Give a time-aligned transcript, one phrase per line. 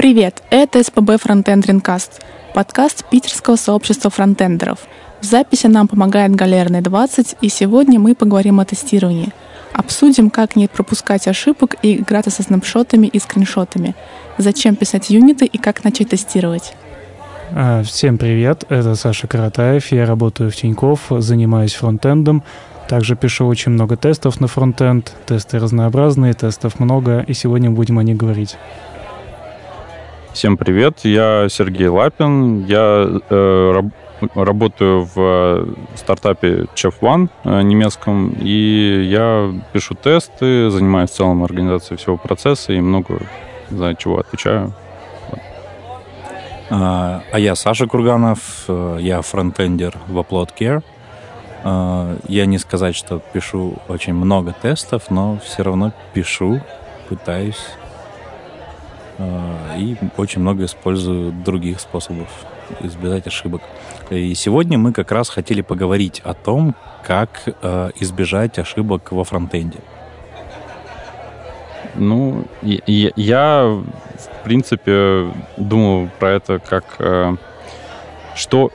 [0.00, 2.22] Привет, это СПБ Frontend Ринкаст,
[2.54, 4.78] подкаст питерского сообщества фронтендеров.
[5.20, 9.28] В записи нам помогает Галерный 20, и сегодня мы поговорим о тестировании.
[9.74, 13.94] Обсудим, как не пропускать ошибок и играться со снапшотами и скриншотами.
[14.38, 16.72] Зачем писать юниты и как начать тестировать.
[17.54, 22.42] А, всем привет, это Саша Каратаев, я работаю в Тинькофф, занимаюсь фронтендом,
[22.88, 28.02] также пишу очень много тестов на фронтенд, тесты разнообразные, тестов много, и сегодня будем о
[28.02, 28.56] них говорить.
[30.32, 33.86] Всем привет, я Сергей Лапин, я э, раб,
[34.36, 35.66] работаю в
[35.96, 42.72] стартапе Chef One э, немецком, и я пишу тесты, занимаюсь в целом организацией всего процесса
[42.72, 43.20] и много
[43.70, 44.72] за чего отвечаю.
[46.70, 50.84] А, а я Саша Курганов, э, я фронтендер в Upload Care.
[51.64, 56.60] А, я не сказать, что пишу очень много тестов, но все равно пишу,
[57.08, 57.66] пытаюсь.
[59.20, 62.28] А, и очень много использую других способов
[62.80, 63.60] избежать ошибок.
[64.08, 69.78] И сегодня мы как раз хотели поговорить о том, как э, избежать ошибок во фронтенде.
[71.96, 77.36] Ну, я, в принципе думал про это как э,
[78.34, 78.70] что,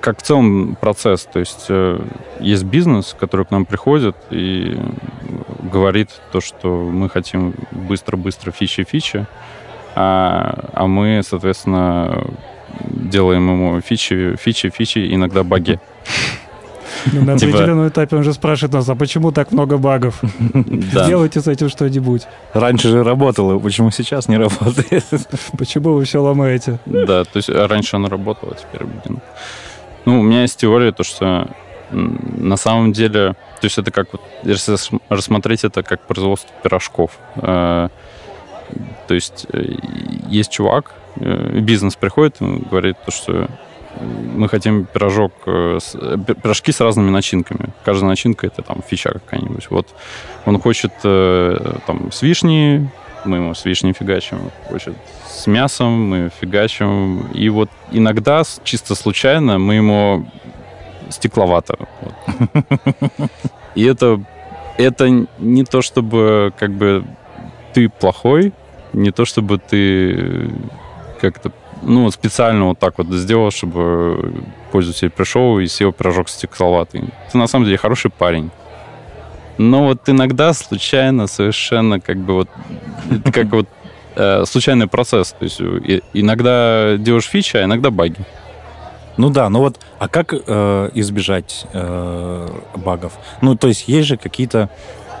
[0.00, 1.28] как в целом процесс.
[1.32, 2.00] То есть э,
[2.40, 4.78] есть бизнес, который к нам приходит и
[5.72, 9.26] говорит то, что мы хотим быстро-быстро фичи-фичи,
[9.94, 12.24] а, а мы, соответственно,
[12.80, 15.78] делаем ему фичи, фичи, фичи, иногда баги.
[17.12, 17.56] Ну, на типа...
[17.56, 20.20] определенном этапе он же спрашивает нас, а почему так много багов?
[20.92, 21.06] Да.
[21.06, 22.22] Делайте с этим что-нибудь.
[22.52, 25.04] Раньше же работало, почему сейчас не работает?
[25.58, 26.78] Почему вы все ломаете?
[26.86, 29.20] Да, то есть раньше оно работало, теперь, блин.
[30.04, 31.48] Ну, у меня есть теория, то, что
[31.92, 34.76] на самом деле, то есть это как, вот, если
[35.08, 37.18] рассмотреть это как производство пирожков.
[37.36, 37.88] Э,
[39.06, 39.76] то есть э,
[40.28, 43.48] есть чувак, э, бизнес приходит и говорит, то, что
[44.00, 47.74] мы хотим пирожок, пирожки с разными начинками.
[47.84, 49.66] Каждая начинка это там фича какая-нибудь.
[49.68, 49.86] Вот
[50.46, 52.88] он хочет там с вишней,
[53.24, 54.50] мы ему с вишней фигачим.
[54.68, 54.94] Хочет
[55.26, 57.28] с мясом, мы фигачим.
[57.34, 60.26] И вот иногда, чисто случайно, мы ему
[61.10, 61.76] стекловато.
[62.00, 62.64] Вот.
[63.74, 64.22] И это,
[64.78, 67.04] это не то, чтобы как бы
[67.72, 68.52] ты плохой,
[68.92, 70.50] не то, чтобы ты
[71.20, 71.52] как-то
[71.82, 74.34] ну, специально вот так вот сделал, чтобы
[74.70, 77.04] пользователь пришел и съел пирожок стекловатый.
[77.30, 78.50] Ты на самом деле хороший парень.
[79.58, 82.48] Но вот иногда случайно совершенно как бы вот
[83.32, 83.68] как вот
[84.16, 85.34] э, случайный процесс.
[85.38, 85.60] То есть
[86.12, 88.24] иногда делаешь фичи, а иногда баги.
[89.16, 93.12] Ну да, ну вот, а как э, избежать э, багов?
[93.42, 94.70] Ну, то есть есть же какие-то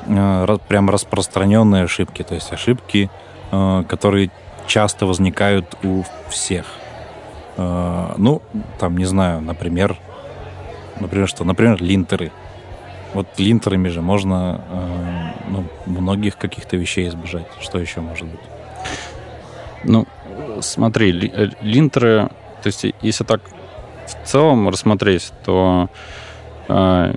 [0.06, 3.10] э, прям распространенные ошибки, то есть ошибки,
[3.50, 4.30] э, которые
[4.66, 6.64] часто возникают у всех.
[7.58, 8.40] Э, ну,
[8.78, 9.98] там, не знаю, например,
[10.98, 11.44] например, что?
[11.44, 12.32] Например, линтеры.
[13.14, 17.46] Вот линтерами же можно э, ну, многих каких-то вещей избежать.
[17.60, 18.40] Что еще может быть?
[19.84, 20.06] Ну,
[20.60, 22.30] смотри, э, линтеры,
[22.62, 23.42] то есть если так
[24.06, 25.90] в целом рассмотреть, то
[26.68, 27.14] э,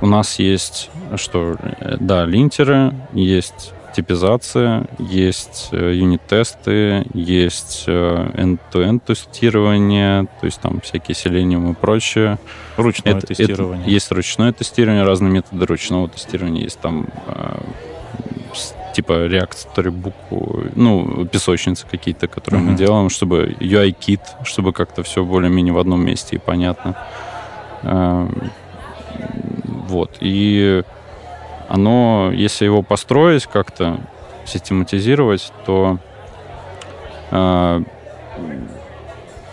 [0.00, 9.00] у нас есть, что, э, да, линтеры, есть типизация, есть э, юнит-тесты, есть э, end-to-end
[9.06, 12.38] тестирование, то есть там всякие Selenium и прочее.
[12.76, 13.82] Ручное это, тестирование.
[13.82, 16.62] Это, есть ручное тестирование, разные методы ручного тестирования.
[16.62, 17.58] Есть там э,
[18.94, 22.70] типа React Storybook, ну, песочницы какие-то, которые uh-huh.
[22.70, 26.96] мы делаем, чтобы UI-кит, чтобы как-то все более-менее в одном месте и понятно.
[27.82, 28.50] Эм,
[29.88, 30.18] вот.
[30.20, 30.82] И
[31.70, 34.00] оно, если его построить как-то,
[34.44, 35.98] систематизировать, то
[37.30, 37.82] э,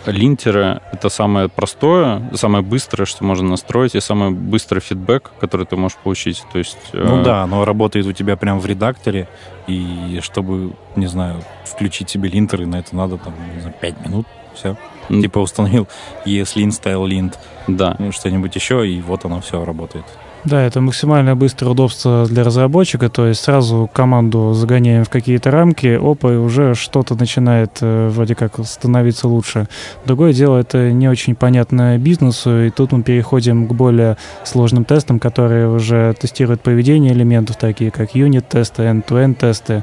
[0.06, 5.76] линтеры— это самое простое, самое быстрое, что можно настроить, и самый быстрый фидбэк, который ты
[5.76, 6.42] можешь получить.
[6.52, 7.24] То есть, ну э...
[7.24, 9.28] да, оно работает у тебя прямо в редакторе,
[9.68, 14.26] и чтобы, не знаю, включить себе линтеры, на это надо там, не знаю, 5 минут,
[14.54, 14.76] все.
[15.08, 15.86] Типа установил
[16.26, 17.34] ESLint, StyleLint,
[17.68, 17.94] да.
[18.00, 20.04] ну, что-нибудь еще, и вот оно все работает.
[20.44, 25.98] Да, это максимально быстрое удобство для разработчика, то есть сразу команду загоняем в какие-то рамки,
[26.00, 29.68] опа, и уже что-то начинает э, вроде как становиться лучше.
[30.06, 35.18] Другое дело, это не очень понятно бизнесу, и тут мы переходим к более сложным тестам,
[35.18, 39.82] которые уже тестируют поведение элементов, такие как юнит-тесты, end-to-end тесты.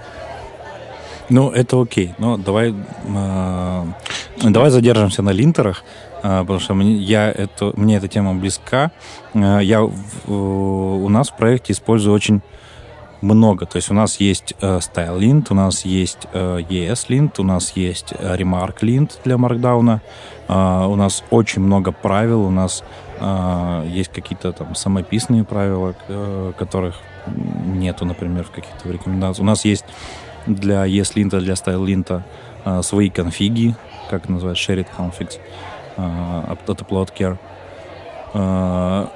[1.30, 2.14] Ну, это окей.
[2.18, 2.74] Но давай,
[3.04, 3.84] э,
[4.42, 5.84] давай задержимся на линтерах.
[6.28, 8.92] А, потому что мне, я это, мне эта тема близка.
[9.36, 12.42] А, я, у нас в проекте использую очень
[13.22, 13.68] много.
[13.68, 18.14] То есть у нас есть э, StyleLint, у нас есть э, ESLint, у нас есть
[18.18, 20.00] э, RemarkLint для Markdown.
[20.48, 22.84] Э, у нас очень много правил, у нас
[23.88, 26.96] есть какие-то там самописные правила, э, которых
[27.66, 29.44] нету, например, в каких-то рекомендациях.
[29.44, 29.86] У нас есть
[30.46, 32.24] для ESLint, для StyleLint
[32.66, 33.76] э, свои конфиги,
[34.10, 35.40] как называют, shared configs
[35.98, 37.38] от Upload Care.
[38.34, 39.08] Э,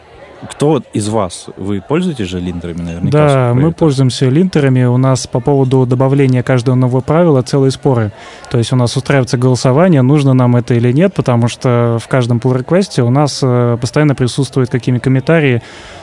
[0.48, 3.10] кто из вас, вы пользуетесь же линтерами наверняка?
[3.12, 4.86] Да, мы пользуемся линтерами.
[4.86, 8.12] У нас по поводу добавления каждого нового правила целые споры.
[8.50, 12.38] То есть у нас устраивается голосование, нужно нам это или нет, потому что в каждом
[12.38, 15.62] pull реквесте у нас э, постоянно присутствуют какими комментарии,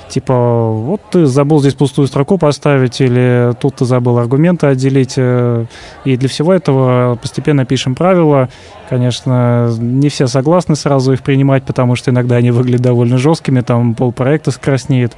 [0.08, 5.14] типа, вот ты забыл здесь пустую строку поставить, или тут ты забыл аргументы отделить.
[5.17, 5.67] Э,
[6.05, 8.49] и для всего этого постепенно пишем правила.
[8.88, 13.94] Конечно, не все согласны сразу их принимать, потому что иногда они выглядят довольно жесткими, там
[13.94, 15.17] полпроекта скраснеет.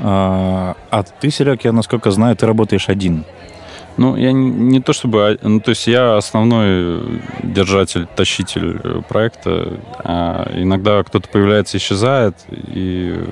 [0.00, 3.24] А, а ты, Серег, я насколько знаю, ты работаешь один.
[4.00, 5.38] Ну, я не, не то чтобы...
[5.42, 9.74] Ну, то есть я основной держатель, тащитель проекта.
[9.98, 13.22] А иногда кто-то появляется, исчезает, и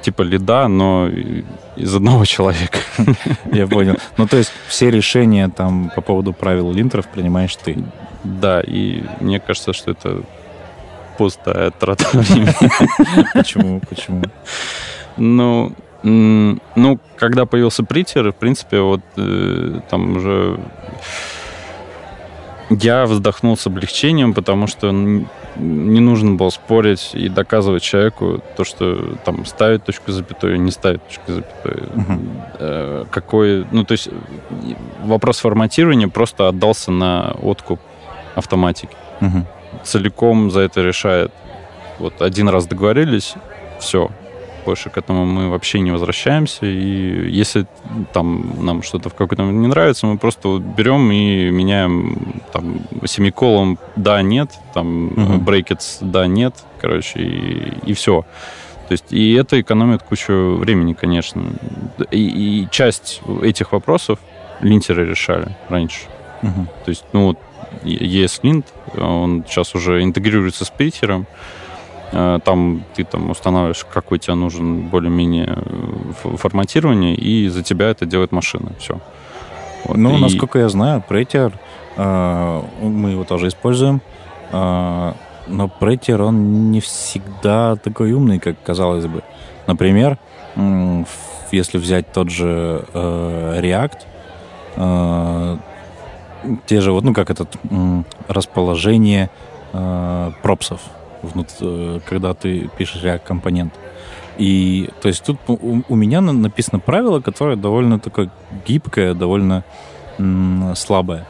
[0.00, 1.10] типа лида, но
[1.76, 2.78] из одного человека.
[3.52, 3.96] Я понял.
[4.16, 7.76] Ну, то есть все решения там по поводу правил линтеров принимаешь ты.
[8.24, 10.22] Да, и мне кажется, что это
[11.18, 12.54] пустая трата времени.
[13.34, 13.82] Почему?
[13.86, 14.22] Почему?
[15.18, 20.58] Ну, ну, когда появился притер, в принципе, вот э, там уже
[22.70, 29.16] я вздохнул с облегчением, потому что не нужно было спорить и доказывать человеку то, что
[29.24, 31.82] там ставить точку запятой, не ставить точку запятой.
[31.94, 33.08] Uh-huh.
[33.10, 34.08] Какой, ну то есть
[35.02, 37.80] вопрос форматирования просто отдался на откуп
[38.34, 38.96] автоматики.
[39.20, 39.44] Uh-huh.
[39.84, 41.32] Целиком за это решает.
[41.98, 43.34] Вот один раз договорились,
[43.78, 44.10] все,
[44.66, 46.66] больше к этому мы вообще не возвращаемся.
[46.66, 47.66] И если
[48.12, 53.78] там нам что-то в какой-то момент не нравится, мы просто берем и меняем там семиколом
[53.96, 55.38] да, нет, там uh-huh.
[55.38, 58.24] брекетс да, нет, короче, и, и все.
[58.88, 61.42] То есть, и это экономит кучу времени, конечно.
[62.10, 64.18] И, и часть этих вопросов
[64.60, 66.00] линтеры решали раньше.
[66.42, 66.66] Uh-huh.
[66.84, 67.38] То есть, ну вот,
[67.84, 68.64] ESLint,
[68.98, 71.65] он сейчас уже интегрируется с притером, Э,
[72.10, 75.58] там ты там устанавливаешь, какой тебе нужен более-менее
[76.24, 78.72] э, форматирование, и за тебя это делает машина.
[78.78, 79.00] Все.
[79.88, 80.20] Ну, и...
[80.20, 81.52] насколько я знаю, Prettier,
[81.96, 84.00] э, мы его тоже используем,
[84.52, 85.12] э,
[85.48, 89.22] но Prettier, он не всегда такой умный, как казалось бы.
[89.66, 90.18] Например,
[90.54, 91.04] э,
[91.50, 93.98] если взять тот же э, React,
[94.76, 95.56] э,
[96.66, 99.28] те же вот, ну, как этот э, расположение
[99.72, 101.05] э, пропсов, Э,
[102.06, 103.74] когда ты пишешь React-компонент.
[104.38, 108.30] И, то есть, тут у, меня написано правило, которое довольно такое
[108.66, 109.64] гибкое, довольно
[110.74, 111.26] слабое.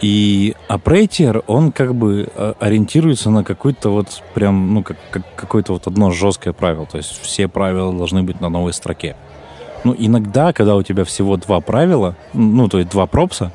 [0.00, 5.72] И Operator, он как бы э, ориентируется на какой-то вот прям, ну, как, как какое-то
[5.72, 6.86] вот одно жесткое правило.
[6.86, 9.16] То есть все правила должны быть на новой строке.
[9.82, 13.52] Ну, иногда, когда у тебя всего два правила, ну, то есть два пропса,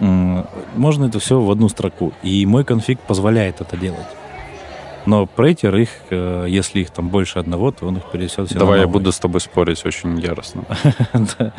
[0.00, 2.12] можно это все в одну строку.
[2.22, 4.06] И мой конфиг позволяет это делать.
[5.06, 8.80] Но прейтер их, э, если их там больше одного, то он их перенесет все Давай
[8.80, 10.64] я буду с тобой спорить очень яростно.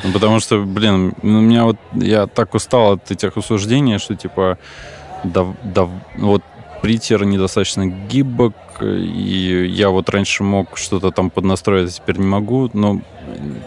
[0.03, 4.57] Ну, потому что, блин, у меня вот, я так устал от этих осуждений, что типа,
[5.23, 6.43] да, да, вот
[6.81, 12.69] притер недостаточно гибок, и я вот раньше мог что-то там поднастроить, а теперь не могу,
[12.73, 13.01] но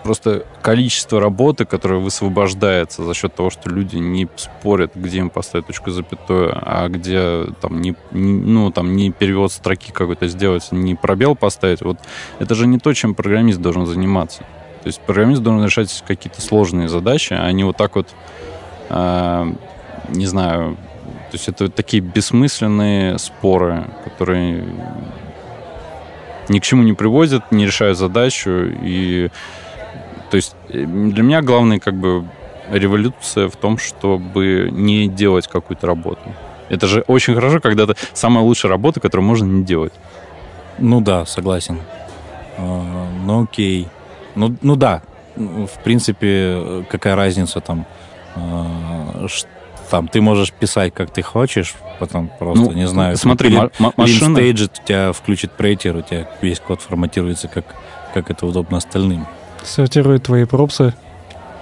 [0.02, 5.66] просто количество работы, которое высвобождается за счет того, что люди не спорят, где им поставить
[5.66, 11.36] точку запятой, а где там не, ну, там не перевод строки какой-то сделать, не пробел
[11.36, 11.98] поставить, вот
[12.38, 14.40] это же не то, чем программист должен заниматься.
[14.82, 18.08] То есть программист должен решать какие-то сложные задачи, а не вот так вот,
[18.88, 19.52] э,
[20.10, 20.76] не знаю,
[21.30, 24.64] то есть это такие бессмысленные споры, которые
[26.49, 28.50] ни к чему не приводят, не решают задачу.
[28.83, 29.30] И,
[30.30, 32.25] то есть э, для меня главная как бы
[32.71, 36.23] революция в том, чтобы не делать какую-то работу.
[36.68, 39.92] Это же очень хорошо, когда это самая лучшая работа, которую можно не делать.
[40.78, 41.80] Ну да, согласен.
[42.59, 43.88] А, ну окей.
[44.35, 45.02] Ну, ну да,
[45.37, 47.87] в принципе, какая разница там,
[48.35, 49.26] а,
[49.90, 54.38] там ты можешь писать, как ты хочешь, потом просто, ну, не знаю, смотри, ма- машина...
[54.38, 57.64] Stage у тебя включит прейтер, у тебя весь код форматируется, как,
[58.14, 59.26] как это удобно остальным.
[59.62, 60.95] Сортирует твои пропсы.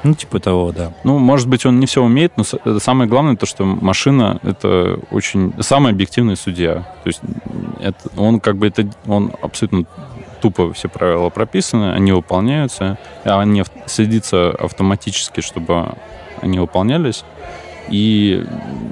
[0.03, 0.93] Ну, типа того, да.
[1.03, 2.45] Ну, может быть, он не все умеет, но
[2.79, 5.55] самое главное то, что машина— это очень...
[5.61, 6.87] Самый объективный судья.
[7.03, 7.21] То есть
[7.81, 8.87] это, он как бы это...
[9.07, 9.87] Он абсолютно
[10.43, 15.95] тупо все правила прописаны, они выполняются, а они следится автоматически, чтобы
[16.43, 17.25] они выполнялись,
[17.89, 18.45] и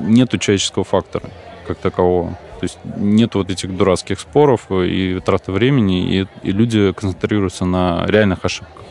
[0.02, 1.30] нету человеческого фактора
[1.66, 2.30] как такового.
[2.60, 8.04] То есть нет вот этих дурацких споров и траты времени, и, и люди концентрируются на
[8.06, 8.82] реальных ошибках.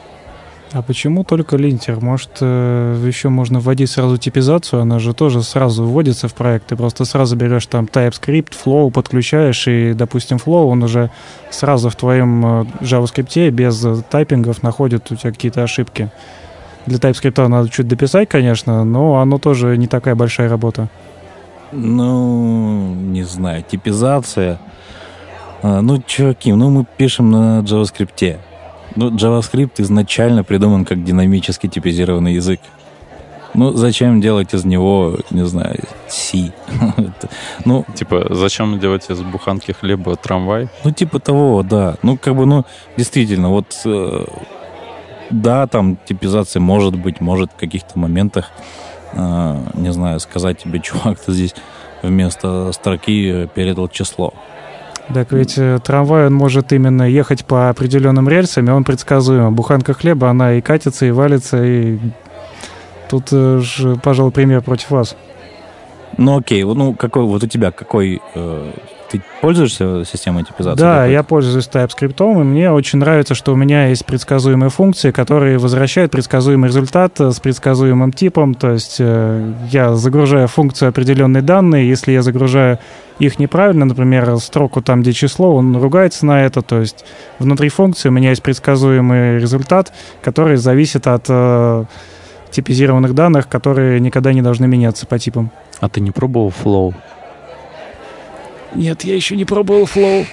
[0.73, 1.99] А почему только линтер?
[1.99, 4.81] Может, э, еще можно вводить сразу типизацию?
[4.81, 6.67] Она же тоже сразу вводится в проект.
[6.67, 11.11] Ты просто сразу берешь там TypeScript, Flow, подключаешь, и, допустим, Flow, он уже
[11.49, 16.09] сразу в твоем э, JavaScript без тайпингов находит у тебя какие-то ошибки.
[16.85, 20.89] Для TypeScript надо чуть дописать, конечно, но оно тоже не такая большая работа.
[21.71, 24.59] Ну, не знаю, типизация.
[25.61, 28.39] А, ну, чуваки, ну мы пишем на JavaScript.
[28.95, 32.59] Ну, JavaScript изначально придуман как динамически типизированный язык.
[33.53, 36.53] Ну, зачем делать из него, не знаю, C?
[37.65, 40.69] ну, типа, зачем делать из буханки хлеба трамвай?
[40.83, 41.97] Ну, типа того, да.
[42.01, 42.65] Ну, как бы, ну,
[42.97, 44.25] действительно, вот, э,
[45.31, 48.51] да, там типизация может быть, может в каких-то моментах,
[49.13, 51.55] э, не знаю, сказать тебе, чувак, ты здесь
[52.01, 54.33] вместо строки передал число.
[55.13, 59.53] Так ведь э, трамвай, он может именно ехать по определенным рельсам, и он предсказуем.
[59.53, 61.99] Буханка хлеба, она и катится, и валится, и
[63.09, 63.61] тут, э,
[64.01, 65.15] пожалуй, пример против вас.
[66.17, 68.71] Ну окей, ну какой вот у тебя какой э,
[69.11, 70.79] ты пользуешься системой типизации?
[70.79, 75.57] Да, я пользуюсь TypeScript, и мне очень нравится, что у меня есть предсказуемые функции, которые
[75.57, 78.55] возвращают предсказуемый результат с предсказуемым типом.
[78.55, 82.79] То есть э, я загружаю функцию определенные данные, если я загружаю
[83.19, 86.61] их неправильно, например, строку там, где число, он ругается на это.
[86.61, 87.05] То есть
[87.37, 91.85] внутри функции у меня есть предсказуемый результат, который зависит от э,
[92.49, 95.51] типизированных данных, которые никогда не должны меняться по типам.
[95.81, 96.93] А ты не пробовал Flow?
[98.75, 100.25] Нет, я еще не пробовал Flow.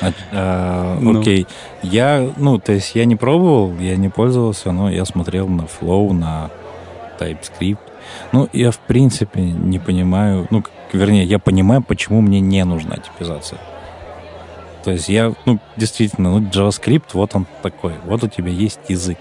[0.00, 1.20] А, а, ну.
[1.20, 1.46] Окей.
[1.82, 6.12] Я, ну, то есть я не пробовал, я не пользовался, но я смотрел на Flow,
[6.12, 6.50] на
[7.18, 7.78] TypeScript.
[8.32, 13.58] Ну, я, в принципе, не понимаю, ну, вернее, я понимаю, почему мне не нужна типизация.
[14.84, 17.94] То есть я, ну, действительно, ну, JavaScript, вот он такой.
[18.04, 19.18] Вот у тебя есть язык.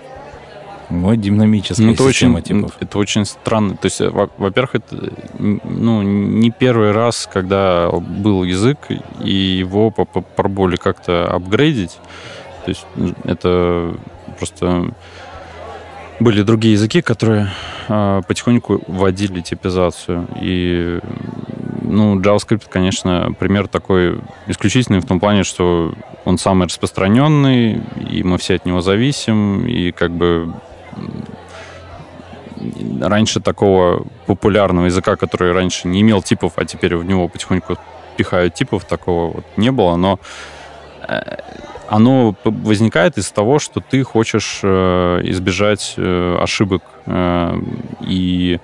[0.89, 2.77] Мой динамическая ну, это система очень, типов.
[2.79, 3.75] Это очень странно.
[3.75, 8.77] То есть, во-первых, это ну, не первый раз, когда был язык,
[9.23, 11.97] и его пробовали как-то апгрейдить.
[12.65, 12.85] То есть
[13.23, 13.95] это
[14.37, 14.93] просто
[16.19, 17.49] были другие языки, которые
[17.87, 20.27] э, потихоньку вводили типизацию.
[20.41, 20.99] И
[21.81, 28.37] ну, JavaScript, конечно, пример такой исключительный в том плане, что он самый распространенный, и мы
[28.37, 30.53] все от него зависим, и как бы
[33.01, 37.77] раньше такого популярного языка, который раньше не имел типов, а теперь в него потихоньку
[38.17, 40.19] пихают типов, такого вот не было, но
[41.07, 41.37] э,
[41.87, 46.83] оно возникает из того, что ты хочешь э, избежать э, ошибок
[48.01, 48.59] и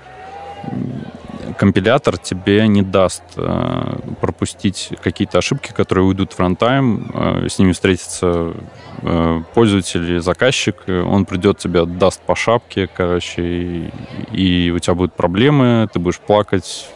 [1.57, 7.71] компилятор тебе не даст э, пропустить какие-то ошибки, которые уйдут в рантайм, э, с ними
[7.71, 8.53] встретится
[9.01, 13.89] э, пользователь заказчик, он придет, тебе даст по шапке, короче, и,
[14.31, 16.87] и у тебя будут проблемы, ты будешь плакать,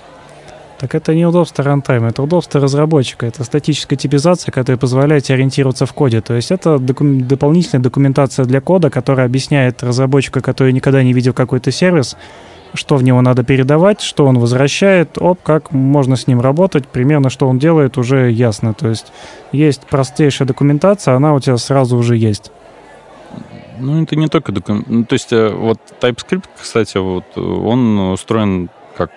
[0.78, 3.26] так это не удобство рантайма, это удобство разработчика.
[3.26, 6.20] Это статическая типизация, которая позволяет ориентироваться в коде.
[6.20, 11.32] То есть это докум- дополнительная документация для кода, которая объясняет разработчику, который никогда не видел
[11.32, 12.18] какой-то сервис,
[12.76, 17.30] что в него надо передавать, что он возвращает, оп, как можно с ним работать, примерно
[17.30, 18.74] что он делает, уже ясно.
[18.74, 19.12] То есть
[19.52, 22.52] есть простейшая документация, она у тебя сразу уже есть.
[23.80, 24.88] Ну, это не только документ.
[24.88, 29.12] Ну, то есть э, вот TypeScript, кстати, вот он устроен как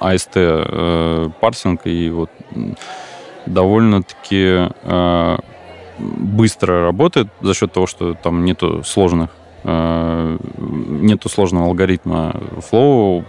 [0.00, 2.30] AST э, парсинг, и вот
[3.46, 5.36] довольно-таки э,
[5.98, 12.34] быстро работает за счет того, что там нету сложных Э, нету сложного алгоритма
[12.70, 13.24] Flow.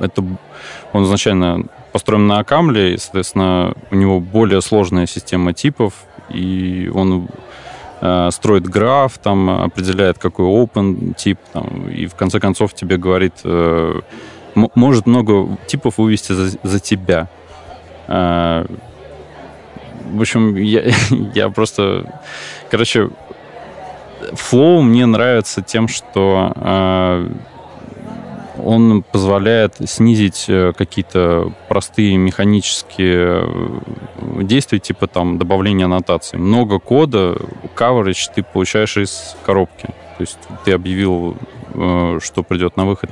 [0.00, 0.24] Это
[0.92, 7.28] он изначально построен на Акамле, и, соответственно, у него более сложная система типов, и он
[8.00, 13.34] э, строит граф, там определяет, какой open тип, там, и в конце концов тебе говорит,
[13.44, 14.00] э,
[14.54, 17.28] может много типов вывести за, за тебя.
[18.08, 18.64] Э,
[20.12, 20.84] в общем, я,
[21.34, 22.20] я просто...
[22.70, 23.10] Короче,
[24.32, 27.28] Flow мне нравится тем, что э,
[28.62, 36.38] он позволяет снизить э, какие-то простые механические э, действия, типа там добавления аннотаций.
[36.38, 37.36] Много кода,
[37.76, 39.86] coverage ты получаешь из коробки.
[39.86, 41.36] То есть ты объявил,
[42.20, 43.10] что придет на выход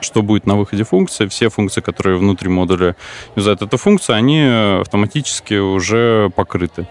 [0.00, 1.26] что будет на выходе функции.
[1.28, 2.96] Все функции, которые внутри модуля
[3.36, 4.42] юзают эту функцию, они
[4.80, 6.86] автоматически уже покрыты.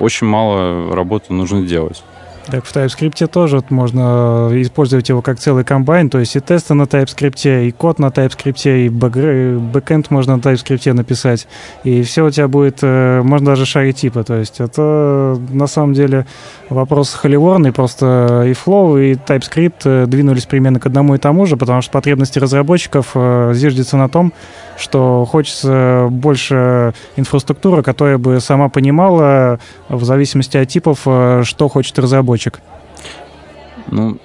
[0.00, 2.02] Очень мало работы нужно делать.
[2.50, 6.84] Так в TypeScript тоже можно использовать его как целый комбайн, то есть и тесты на
[6.84, 11.46] TypeScript, и код на TypeScript, и бэкэнд можно на TypeScript написать,
[11.84, 15.92] и все у тебя будет, э, можно даже шарить типа, то есть это на самом
[15.92, 16.26] деле
[16.70, 21.58] вопрос холиворный, просто и Flow, и TypeScript э, двинулись примерно к одному и тому же,
[21.58, 24.32] потому что потребности разработчиков э, зиждется на том,
[24.78, 29.58] что хочется больше инфраструктуры, которая бы сама понимала
[29.88, 32.60] в зависимости от типов, что хочет разработчик разработчик?
[33.90, 34.18] Ну,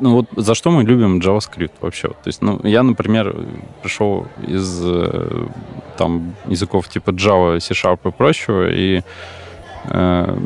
[0.00, 2.08] ну вот за что мы любим JavaScript вообще?
[2.08, 3.34] То есть, ну, я, например,
[3.82, 5.46] пришел из э,
[5.96, 9.02] там языков типа Java, C-Sharp и прочего, и
[9.84, 10.38] э,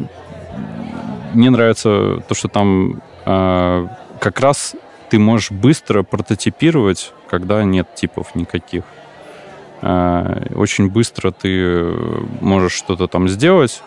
[1.34, 3.88] мне нравится то, что там э,
[4.20, 4.76] как раз
[5.12, 8.84] ты можешь быстро прототипировать, когда нет типов никаких.
[9.82, 11.94] Э, очень быстро ты
[12.40, 13.82] можешь что-то там сделать.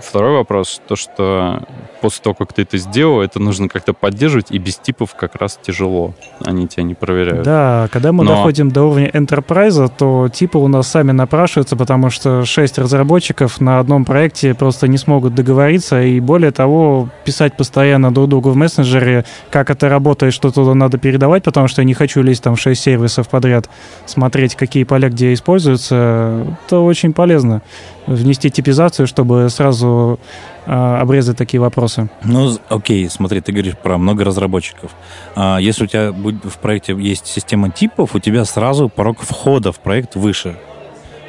[0.00, 1.62] Второй вопрос, то, что
[2.00, 5.58] после того, как ты это сделал, это нужно как-то поддерживать, и без типов как раз
[5.62, 6.14] тяжело.
[6.44, 7.44] Они тебя не проверяют.
[7.44, 8.36] Да, когда мы Но...
[8.36, 13.78] доходим до уровня Enterprise, то типы у нас сами напрашиваются, потому что шесть разработчиков на
[13.78, 19.24] одном проекте просто не смогут договориться, и более того, писать постоянно друг другу в мессенджере,
[19.50, 22.60] как это работает, что туда надо передавать, потому что я не хочу лезть там в
[22.60, 23.68] шесть сервисов подряд,
[24.06, 27.62] смотреть, какие поля где используются, это очень полезно.
[28.06, 30.18] Внести типизацию, чтобы сразу
[30.66, 32.08] э, обрезать такие вопросы.
[32.24, 34.90] Ну, окей, смотри, ты говоришь про много разработчиков.
[35.34, 39.80] А если у тебя в проекте есть система типов, у тебя сразу порог входа в
[39.80, 40.56] проект выше.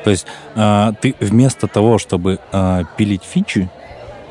[0.03, 0.25] То есть
[0.56, 3.70] э, ты вместо того, чтобы э, пилить фичи,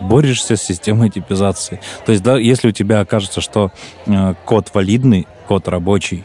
[0.01, 1.81] борешься с системой типизации.
[2.05, 3.71] То есть, да, если у тебя окажется, что
[4.07, 6.25] э, код валидный, код рабочий,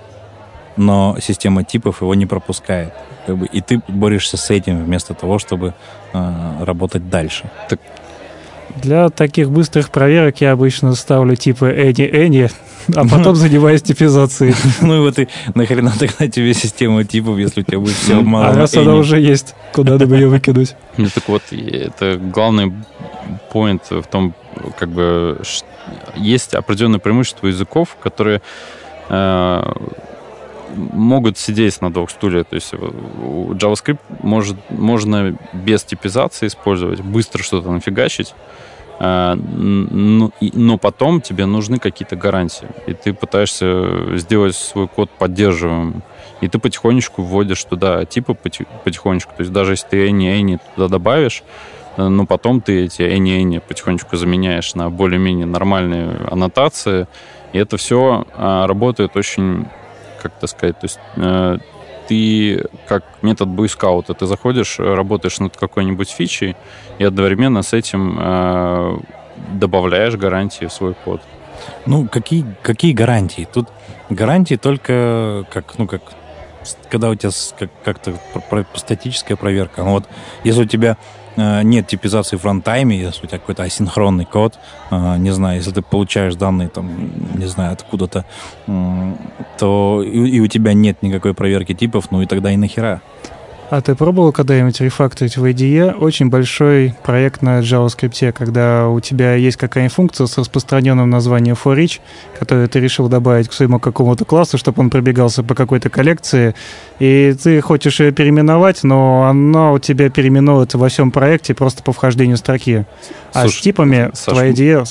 [0.78, 2.94] но система типов его не пропускает.
[3.26, 5.74] Как бы, и ты борешься с этим вместо того, чтобы
[6.14, 7.50] э, работать дальше.
[7.70, 7.80] Так...
[8.82, 12.50] Для таких быстрых проверок я обычно ставлю типы Эни Эни,
[12.96, 14.54] а потом занимаюсь типизацией.
[14.82, 18.50] Ну и вот и нахрена тогда тебе система типов, если у тебя будет все мало.
[18.50, 20.76] А раз она уже есть, куда бы ее выкинуть?
[20.98, 22.74] Ну так вот, это главный
[23.52, 24.34] поинт в том,
[24.78, 25.42] как бы
[26.16, 28.42] есть определенное преимущество языков, которые
[29.10, 29.74] э,
[30.76, 32.48] могут сидеть на двух стульях.
[32.48, 38.34] То есть э, JavaScript может, можно без типизации использовать, быстро что-то нафигачить,
[39.00, 42.68] э, но потом тебе нужны какие-то гарантии.
[42.88, 46.04] И ты пытаешься сделать свой код поддерживаемым.
[46.42, 49.34] И ты потихонечку вводишь туда типы потихонечку.
[49.36, 51.44] То есть даже если ты any, any туда добавишь,
[51.98, 57.08] э, но потом ты эти any, any потихонечку заменяешь на более-менее нормальные аннотации.
[57.54, 59.68] И это все работает очень
[60.28, 61.58] как это сказать, то есть э,
[62.08, 66.56] ты как метод бойскаута, ты заходишь, работаешь над какой-нибудь фичей
[67.00, 68.98] и одновременно с этим э,
[69.54, 71.22] добавляешь гарантии в свой код.
[71.86, 73.48] Ну, какие, какие гарантии?
[73.52, 73.68] Тут
[74.10, 76.02] гарантии только как, ну, как
[76.90, 78.14] когда у тебя как, как-то
[78.74, 79.84] статическая проверка.
[79.84, 80.06] Ну, вот
[80.44, 80.98] если у тебя
[81.38, 84.60] нет типизации в рантайме, если у тебя какой-то асинхронный код,
[84.92, 86.90] э, не знаю, если ты получаешь данные там,
[87.36, 88.26] не знаю, откуда-то,
[89.58, 93.02] то и, и у тебя нет никакой проверки типов, ну и тогда и нахера.
[93.70, 99.34] А ты пробовал когда-нибудь рефакторить в IDE очень большой проект на JavaScript, когда у тебя
[99.36, 102.00] есть какая-нибудь функция с распространенным названием for each,
[102.40, 106.56] которую ты решил добавить к своему какому-то классу, чтобы он пробегался по какой-то коллекции,
[107.00, 111.92] и ты хочешь ее переименовать, но она у тебя переименуется во всем проекте просто по
[111.92, 112.86] вхождению строки.
[113.34, 114.88] А Слушай, с типами Саш, твоя IDE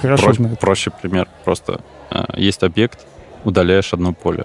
[0.00, 0.58] хорошо про- знает.
[0.58, 1.28] Проще пример.
[1.44, 3.06] Просто э, есть объект,
[3.44, 4.44] удаляешь одно поле.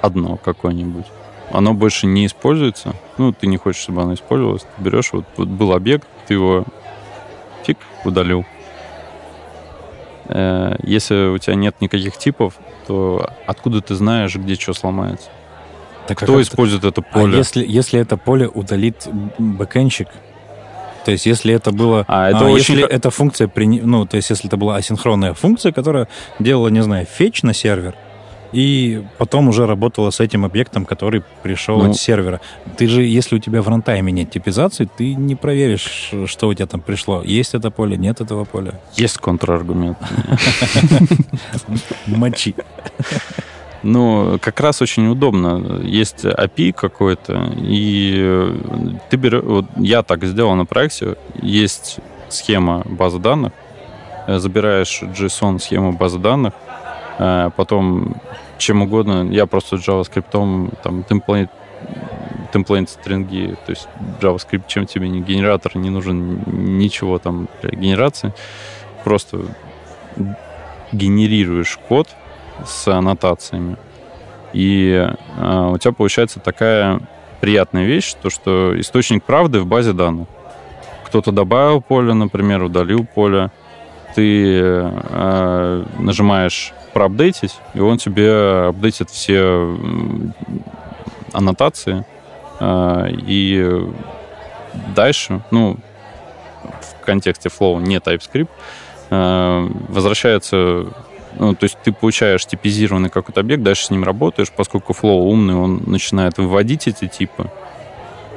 [0.00, 1.04] Одно какое-нибудь
[1.50, 5.48] оно больше не используется, ну, ты не хочешь, чтобы оно использовалось, ты берешь, вот, вот
[5.48, 6.64] был объект, ты его
[7.64, 8.44] фиг удалил.
[10.26, 12.54] Э, если у тебя нет никаких типов,
[12.86, 15.28] то откуда ты знаешь, где что сломается?
[16.06, 17.34] Так, а Кто использует это, это поле?
[17.34, 19.06] А если, если это поле удалит
[19.38, 20.08] бэкэнщик,
[21.04, 22.74] то есть, если это было, а, это а, очень...
[22.74, 23.66] если эта функция, при...
[23.66, 26.08] ну, то есть, если это была асинхронная функция, которая
[26.38, 27.94] делала, не знаю, фетч на сервер,
[28.52, 32.40] и потом уже работала с этим объектом, который пришел ну, от сервера.
[32.76, 36.66] Ты же, если у тебя в рантайме нет типизации, ты не проверишь, что у тебя
[36.66, 37.22] там пришло.
[37.22, 38.80] Есть это поле, нет этого поля.
[38.94, 39.98] Есть контраргумент.
[42.06, 42.54] Мочи.
[43.82, 45.80] Ну, как раз очень удобно.
[45.82, 48.52] Есть API какой-то, и
[49.08, 49.42] ты берешь...
[49.42, 51.16] Вот я так сделал на проекте.
[51.40, 53.52] Есть схема базы данных,
[54.26, 56.67] забираешь JSON схему базы данных, э,
[57.18, 58.16] потом
[58.58, 59.28] чем угодно.
[59.30, 61.50] Я просто JavaScript, там, template,
[62.52, 63.88] template стринги, то есть
[64.20, 68.32] JavaScript, чем тебе не генератор, не нужен ничего там для генерации.
[69.04, 69.40] Просто
[70.92, 72.08] генерируешь код
[72.66, 73.76] с аннотациями.
[74.52, 77.00] И э, у тебя получается такая
[77.40, 80.26] приятная вещь, то что источник правды в базе данных.
[81.04, 83.50] Кто-то добавил поле, например, удалил поле.
[84.18, 89.78] Ты э, нажимаешь проапдейтить, и он тебе апдейтит все
[91.32, 92.04] аннотации.
[92.58, 93.86] Э, и
[94.96, 95.76] дальше, ну,
[96.64, 98.48] в контексте Flow не TypeScript,
[99.10, 100.86] э, возвращается
[101.38, 105.54] ну, то есть ты получаешь типизированный какой-то объект, дальше с ним работаешь, поскольку Flow умный,
[105.54, 107.52] он начинает выводить эти типы,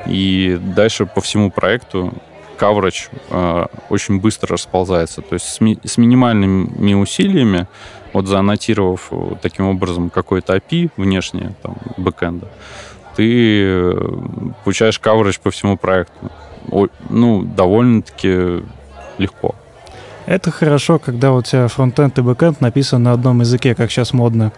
[0.05, 2.13] и дальше по всему проекту
[2.61, 5.21] coverage э, очень быстро расползается.
[5.21, 7.67] То есть с, ми- с минимальными усилиями,
[8.13, 12.47] вот зааннотировав э, таким образом какой-то API внешнее, там, бэкэнда,
[13.15, 13.93] ты э,
[14.63, 16.31] получаешь coverage по всему проекту.
[16.69, 18.63] О, ну, довольно-таки
[19.17, 19.55] легко.
[20.27, 24.51] Это хорошо, когда у тебя фронтенд и бэкенд написан на одном языке, как сейчас модно.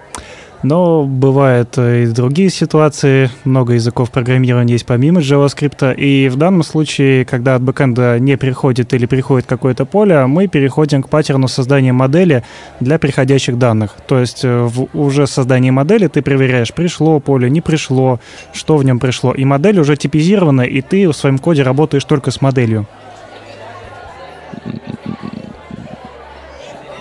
[0.63, 7.25] Но бывают и другие ситуации, много языков программирования есть помимо JavaScript, и в данном случае,
[7.25, 12.43] когда от бэкэнда не приходит или приходит какое-то поле, мы переходим к паттерну создания модели
[12.79, 13.97] для приходящих данных.
[14.07, 18.21] То есть э, в уже создании модели ты проверяешь, пришло поле, не пришло,
[18.53, 22.31] что в нем пришло, и модель уже типизирована, и ты в своем коде работаешь только
[22.31, 22.87] с моделью.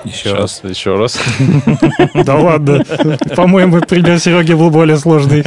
[0.04, 0.60] Еще раз.
[0.64, 1.20] Еще раз.
[2.14, 2.84] Да ладно.
[3.36, 5.44] По-моему, пример Сереги был более сложный.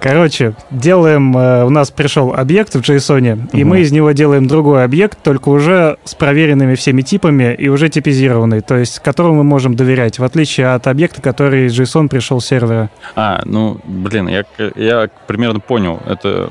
[0.00, 4.84] Короче, делаем, э, у нас пришел объект в JSON, и мы из него делаем другой
[4.84, 9.74] объект, только уже с проверенными всеми типами и уже типизированный, то есть которому мы можем
[9.74, 12.90] доверять, в отличие от объекта, который из JSON пришел с сервера.
[13.16, 14.44] А, ну, блин, я,
[14.76, 16.00] я примерно понял.
[16.06, 16.50] Это,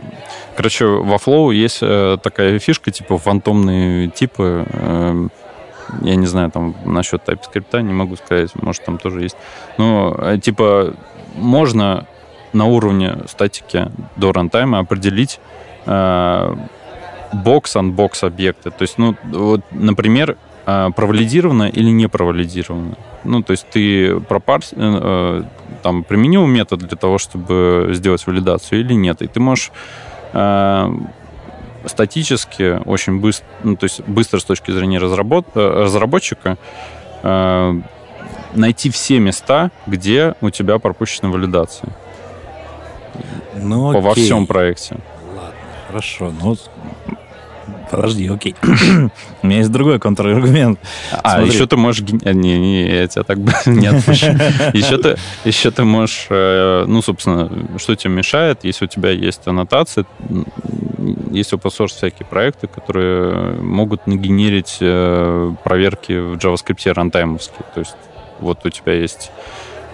[0.58, 5.28] короче, во Flow есть э, такая фишка, типа фантомные типы, э,
[6.02, 9.38] я не знаю, там, насчет TypeScript не могу сказать, может, там тоже есть.
[9.78, 10.94] Но, э, типа,
[11.36, 12.06] можно
[12.54, 15.40] на уровне статики до рантайма определить
[15.86, 16.56] э,
[17.34, 18.72] box-unbox объекты.
[18.72, 22.96] То есть, ну, вот, например, э, провалидировано или не провалидировано.
[23.24, 25.44] Ну, то есть ты пропарс, э, э,
[25.84, 29.22] там, применил метод для того, чтобы сделать валидацию или нет.
[29.22, 29.72] И ты можешь
[30.34, 30.90] э,
[31.88, 36.58] статически очень быстро, ну, то есть быстро с точки зрения разработ, э, разработчика
[37.24, 37.74] э,
[38.54, 41.90] найти все места, где у тебя пропущена валидация.
[43.56, 44.02] Ну, окей.
[44.02, 44.98] Во всем проекте.
[45.36, 45.54] Ладно,
[45.88, 46.34] хорошо.
[46.42, 46.58] Ну,
[47.90, 48.56] Подожди, окей.
[49.42, 50.80] У меня есть другой контраргумент.
[51.12, 51.54] А, Смотри.
[51.54, 52.02] еще ты можешь...
[52.02, 54.28] Не, не, я тебя так не отпущу.
[54.74, 56.28] Еще ты, еще ты можешь...
[56.30, 60.06] Э, ну, собственно, что тебе мешает, если у тебя есть аннотация,
[61.32, 67.66] есть open source всякие проекты, которые могут нагенерить э, проверки в JavaScript рантаймовские.
[67.74, 67.96] То есть
[68.40, 69.32] вот у тебя есть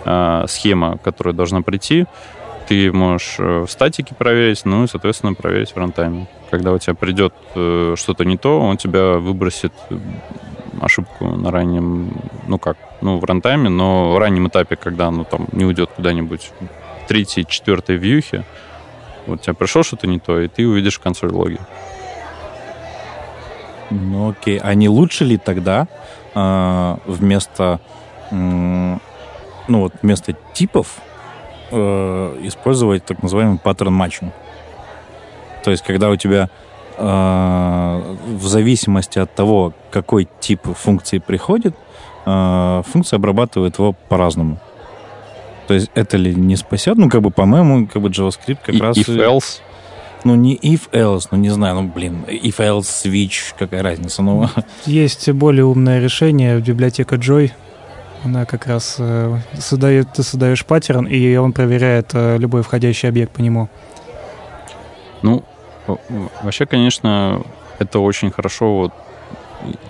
[0.06, 2.06] э, схема, которая должна прийти,
[2.71, 7.34] ты можешь в статике проверить, ну и, соответственно, проверить в рантайме когда у тебя придет
[7.55, 9.71] э, что-то не то, он тебя выбросит
[10.81, 12.13] ошибку на раннем,
[12.47, 16.51] ну как, ну в рантайме, но в раннем этапе, когда оно там не уйдет куда-нибудь
[17.07, 18.43] третьей, четвертой вьюхе,
[19.25, 21.60] вот у тебя пришло что-то не то, и ты увидишь console log и.
[23.89, 25.88] Ну окей, а не лучше ли тогда
[26.36, 27.79] э, вместо,
[28.29, 30.97] э, ну вот вместо типов
[31.71, 34.34] э, использовать так называемый pattern matching?
[35.63, 36.49] То есть, когда у тебя
[36.97, 41.75] э, в зависимости от того, какой тип функции приходит,
[42.25, 44.60] э, функция обрабатывает его по-разному.
[45.67, 46.97] То есть это ли не спасет?
[46.97, 48.97] Ну, как бы, по-моему, как бы JavaScript как и, раз...
[48.97, 49.62] If else?
[50.23, 54.47] Ну, не if else, ну, не знаю, ну, блин, if else switch, какая разница, ну...
[54.86, 57.51] Есть более умное решение, библиотека Joy,
[58.23, 63.31] она как раз э, создает, ты создаешь паттерн, и он проверяет э, любой входящий объект
[63.31, 63.69] по нему.
[65.21, 65.43] Ну,
[66.43, 67.43] Вообще, конечно,
[67.79, 68.93] это очень хорошо вот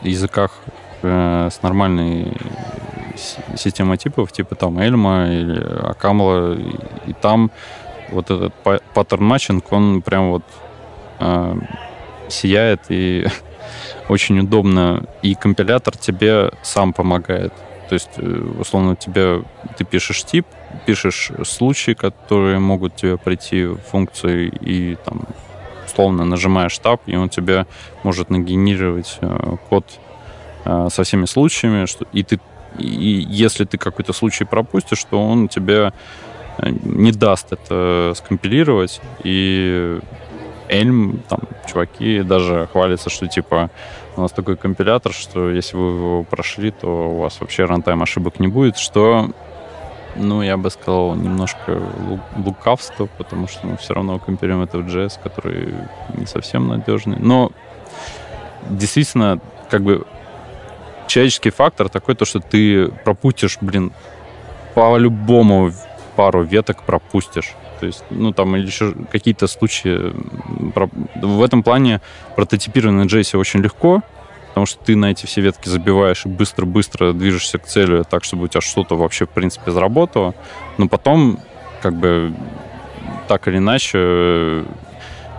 [0.01, 0.59] в языках
[1.01, 2.33] э, с нормальной
[3.55, 6.75] системой типов, типа там Эльма или Акамла, и,
[7.07, 7.51] и там
[8.09, 8.53] вот этот
[8.93, 10.43] паттерн матчинг, он прям вот
[11.19, 11.55] э,
[12.29, 13.27] сияет и
[14.09, 15.03] очень удобно.
[15.21, 17.53] И компилятор тебе сам помогает.
[17.91, 19.43] То есть, э, условно, тебе
[19.77, 20.45] ты пишешь тип,
[20.85, 25.23] пишешь случаи, которые могут тебе прийти в функции, и там
[25.85, 27.65] условно нажимаешь Tab, и он тебе
[28.03, 29.85] может нагенерировать э, код
[30.63, 32.39] э, со всеми случаями, что, и ты
[32.79, 35.91] и если ты какой-то случай пропустишь, то он тебе
[36.61, 39.01] не даст это скомпилировать.
[39.25, 39.99] И
[40.69, 43.69] Эльм, там, чуваки даже хвалятся, что, типа,
[44.15, 48.39] у нас такой компилятор, что если вы его прошли, то у вас вообще рантайм ошибок
[48.39, 49.29] не будет, что,
[50.15, 51.81] ну, я бы сказал, немножко
[52.35, 55.73] лукавство, потому что мы все равно компилируем это в JS, который
[56.15, 57.17] не совсем надежный.
[57.19, 57.51] Но
[58.69, 60.05] действительно, как бы
[61.07, 63.93] человеческий фактор такой, то, что ты пропустишь, блин,
[64.73, 65.71] по-любому
[66.15, 67.53] пару веток пропустишь.
[67.79, 70.13] То есть, ну, там или еще какие-то случаи.
[71.15, 72.01] В этом плане
[72.35, 74.03] прототипирование JS очень легко,
[74.49, 78.43] потому что ты на эти все ветки забиваешь и быстро-быстро движешься к цели так, чтобы
[78.43, 80.35] у тебя что-то вообще, в принципе, заработало.
[80.77, 81.39] Но потом,
[81.81, 82.33] как бы,
[83.27, 84.65] так или иначе,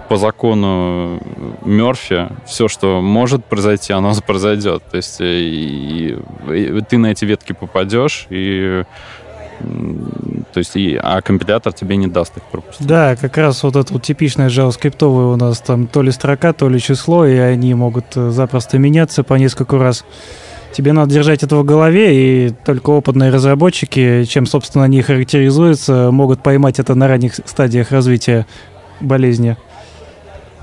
[0.08, 1.20] по закону
[1.64, 4.82] Мерфи все, что может произойти, оно произойдет.
[4.90, 6.18] То есть э, и,
[6.50, 8.84] и, и ты на эти ветки попадешь, и
[10.52, 12.86] то есть, и, а компилятор тебе не даст их пропустить.
[12.86, 16.68] Да, как раз вот это вот типичное JavaScript у нас там то ли строка, то
[16.68, 20.04] ли число, и они могут э, запросто меняться по несколько раз.
[20.72, 26.42] Тебе надо держать это в голове, и только опытные разработчики, чем, собственно, они характеризуются, могут
[26.42, 28.46] поймать это на ранних стадиях развития
[29.00, 29.56] болезни.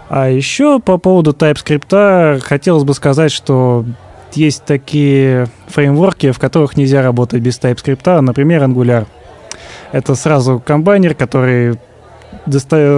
[0.10, 3.86] А еще по поводу TypeScript хотелось бы сказать, что
[4.34, 9.06] есть такие фреймворки, в которых нельзя работать без TypeScript, например, Angular.
[9.92, 11.78] Это сразу комбайнер, который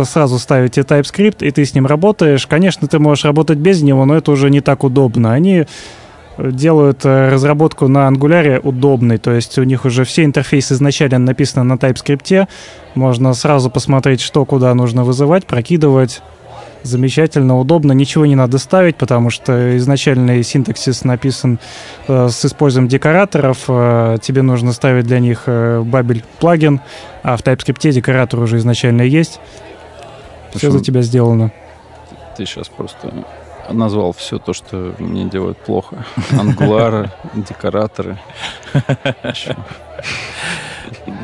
[0.06, 2.48] сразу ставит тебе TypeScript, и ты с ним работаешь.
[2.48, 5.34] Конечно, ты можешь работать без него, но это уже не так удобно.
[5.34, 5.66] Они
[6.38, 11.64] делают э, разработку на Angular удобной, то есть у них уже все интерфейсы изначально написаны
[11.64, 12.48] на TypeScript,
[12.96, 16.22] можно сразу посмотреть, что куда нужно вызывать, прокидывать,
[16.84, 21.60] замечательно, удобно, ничего не надо ставить, потому что изначальный синтаксис написан
[22.08, 26.82] э, с использованием декораторов, э, тебе нужно ставить для них э, бабель плагин,
[27.24, 29.40] а в TypeScript декоратор уже изначально есть.
[30.56, 31.52] Все за тебя сделано.
[32.36, 33.14] Ты сейчас просто
[33.70, 36.06] назвал все то, что мне делают плохо.
[36.32, 38.18] Ангулары, декораторы.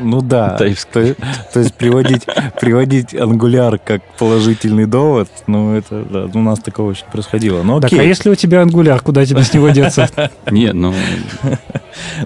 [0.00, 0.50] Ну да.
[0.50, 2.26] То, то есть приводить,
[2.60, 7.62] приводить ангуляр как положительный довод, ну это да, у нас такого очень происходило.
[7.62, 10.08] Но, так, а если у тебя ангуляр, куда тебе с него деться?
[10.50, 10.94] Нет, ну...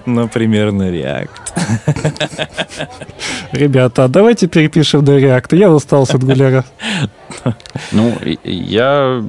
[0.05, 1.29] Например, на React.
[3.51, 5.55] Ребята, а давайте перепишем на React.
[5.55, 6.63] Я устал с ангуляра.
[7.91, 9.23] Ну, я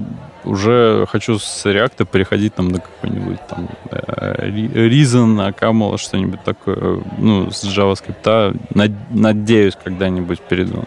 [0.44, 7.50] уже хочу с React переходить там на какой-нибудь там э, Reason, Camel, что-нибудь такое, ну,
[7.50, 8.58] с JavaScript.
[9.10, 10.84] Надеюсь, когда-нибудь перейду.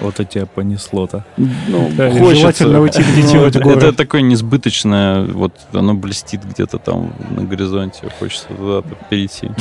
[0.00, 1.24] Вот это тебя понесло-то.
[1.36, 2.34] Ну, да, хочется.
[2.64, 8.82] Желательно где-нибудь ну, Это такое несбыточное, вот оно блестит где-то там на горизонте, хочется туда
[9.10, 9.50] перейти.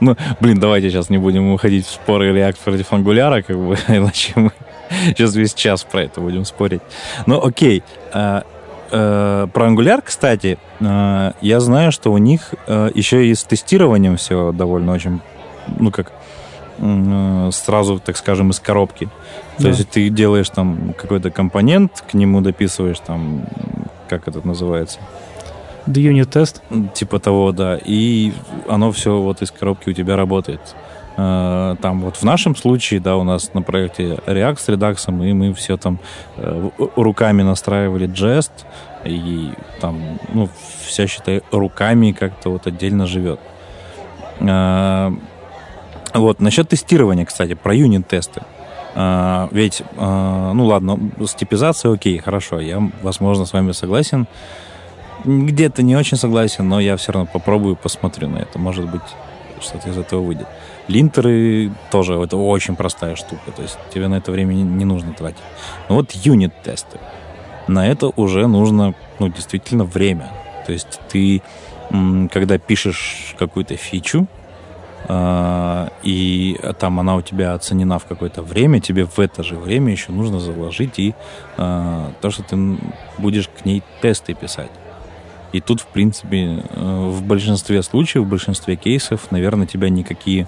[0.00, 4.32] Ну, блин, давайте сейчас не будем уходить в споры React против Angular, как бы, иначе
[4.36, 4.52] мы
[5.08, 6.80] сейчас весь час про это будем спорить.
[7.26, 7.82] Ну, окей.
[8.90, 14.16] Э, про Angular, кстати, э, я знаю, что у них э, еще и с тестированием
[14.16, 15.20] все довольно очень,
[15.78, 16.12] ну как,
[16.78, 19.08] э, сразу, так скажем, из коробки.
[19.58, 19.64] Да.
[19.64, 23.46] То есть ты делаешь там какой-то компонент, к нему дописываешь там,
[24.08, 25.00] как это называется?
[25.86, 26.60] Unit test.
[26.94, 27.78] Типа того, да.
[27.84, 28.32] И
[28.68, 30.60] оно все вот из коробки у тебя работает.
[31.16, 35.32] Э, там вот в нашем случае, да, у нас на проекте React с Redux, и
[35.32, 35.98] мы все там
[36.36, 38.52] э, руками настраивали Jest,
[39.04, 40.48] и там, ну,
[40.84, 43.40] вся, считай, руками как-то вот отдельно живет.
[44.40, 45.10] Э,
[46.12, 48.42] вот, насчет тестирования, кстати, про юнит-тесты.
[49.50, 54.26] Ведь, ну ладно, с типизацией окей, хорошо, я, возможно, с вами согласен.
[55.26, 58.58] Где-то не очень согласен, но я все равно попробую, посмотрю на это.
[58.58, 59.02] Может быть,
[59.60, 60.46] что-то из этого выйдет.
[60.88, 65.42] Линтеры тоже, это очень простая штука, то есть тебе на это время не нужно тратить.
[65.88, 66.98] Но вот юнит-тесты,
[67.66, 70.30] на это уже нужно, ну, действительно время.
[70.66, 71.42] То есть ты,
[72.30, 74.28] когда пишешь какую-то фичу,
[75.08, 79.92] а, и там она у тебя оценена в какое-то время, тебе в это же время
[79.92, 81.14] еще нужно заложить и
[81.56, 82.78] а, то, что ты
[83.18, 84.70] будешь к ней тесты писать.
[85.52, 90.46] И тут, в принципе, э, в большинстве случаев, в большинстве кейсов, наверное, тебя никакие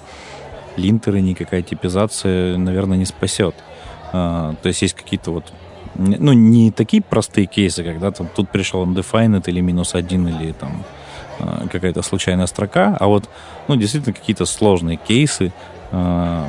[0.78, 3.54] линтеры, никакая типизация, наверное, не спасет.
[4.12, 5.52] А, то есть есть какие-то вот
[5.94, 10.84] ну, не такие простые кейсы, когда там тут пришел undefined или минус один, или там
[11.40, 13.28] а, какая-то случайная строка, а вот,
[13.66, 15.52] ну, действительно, какие-то сложные кейсы,
[15.90, 16.48] а,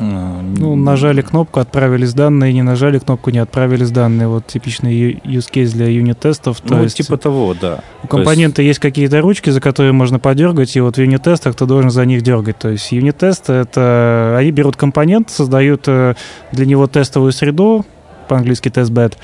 [0.00, 4.28] Ну, нажали кнопку, отправились данные, не нажали кнопку, не отправились данные.
[4.28, 6.58] Вот типичный use case для юнит-тестов.
[6.64, 7.80] Ну, есть, типа того, да.
[8.02, 8.68] У компонента есть...
[8.68, 12.22] есть какие-то ручки, за которые можно подергать, и вот в юнит-тестах ты должен за них
[12.22, 12.58] дергать.
[12.58, 14.36] То есть юнит-тесты— это...
[14.38, 16.14] Они берут компонент, создают э,
[16.52, 17.84] для него тестовую среду,
[18.28, 19.14] по-английски testbed,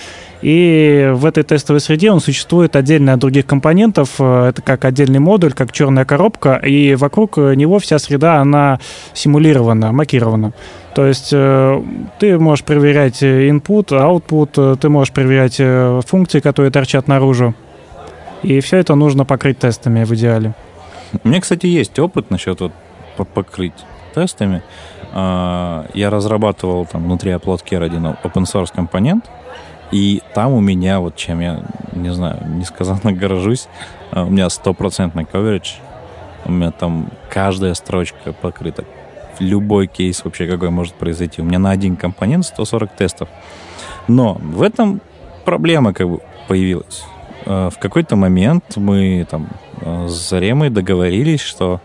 [0.42, 4.16] и в этой тестовой среде он существует отдельно от других компонентов.
[4.18, 8.78] Э, это как отдельный модуль, как черная коробка, и вокруг него вся среда, она
[9.14, 10.52] симулирована, макирована.
[10.94, 11.82] То есть э,
[12.18, 15.60] ты можешь проверять input, output, э, ты можешь проверять
[16.06, 17.54] функции, которые торчат наружу.
[18.42, 20.54] И все это нужно покрыть тестами в идеале.
[21.22, 22.72] У меня, кстати, есть опыт насчет вот
[23.32, 23.72] покрыть
[24.14, 24.62] тестами.
[25.16, 29.30] А, я разрабатывал там внутри оплатки один open source компонент,
[29.92, 33.68] и там у меня, вот чем я, не знаю, несказанно горжусь,
[34.10, 35.74] а, у меня стопроцентный coverage.
[36.44, 38.84] У меня там каждая строчка покрыта.
[39.38, 41.40] Любой кейс вообще какой может произойти.
[41.40, 43.28] У меня на один компонент 140 тестов.
[44.08, 45.00] Но в этом
[45.44, 47.04] проблема как бы появилась.
[47.46, 49.48] А, в какой-то момент мы там
[49.80, 51.80] с Заремой договорились, что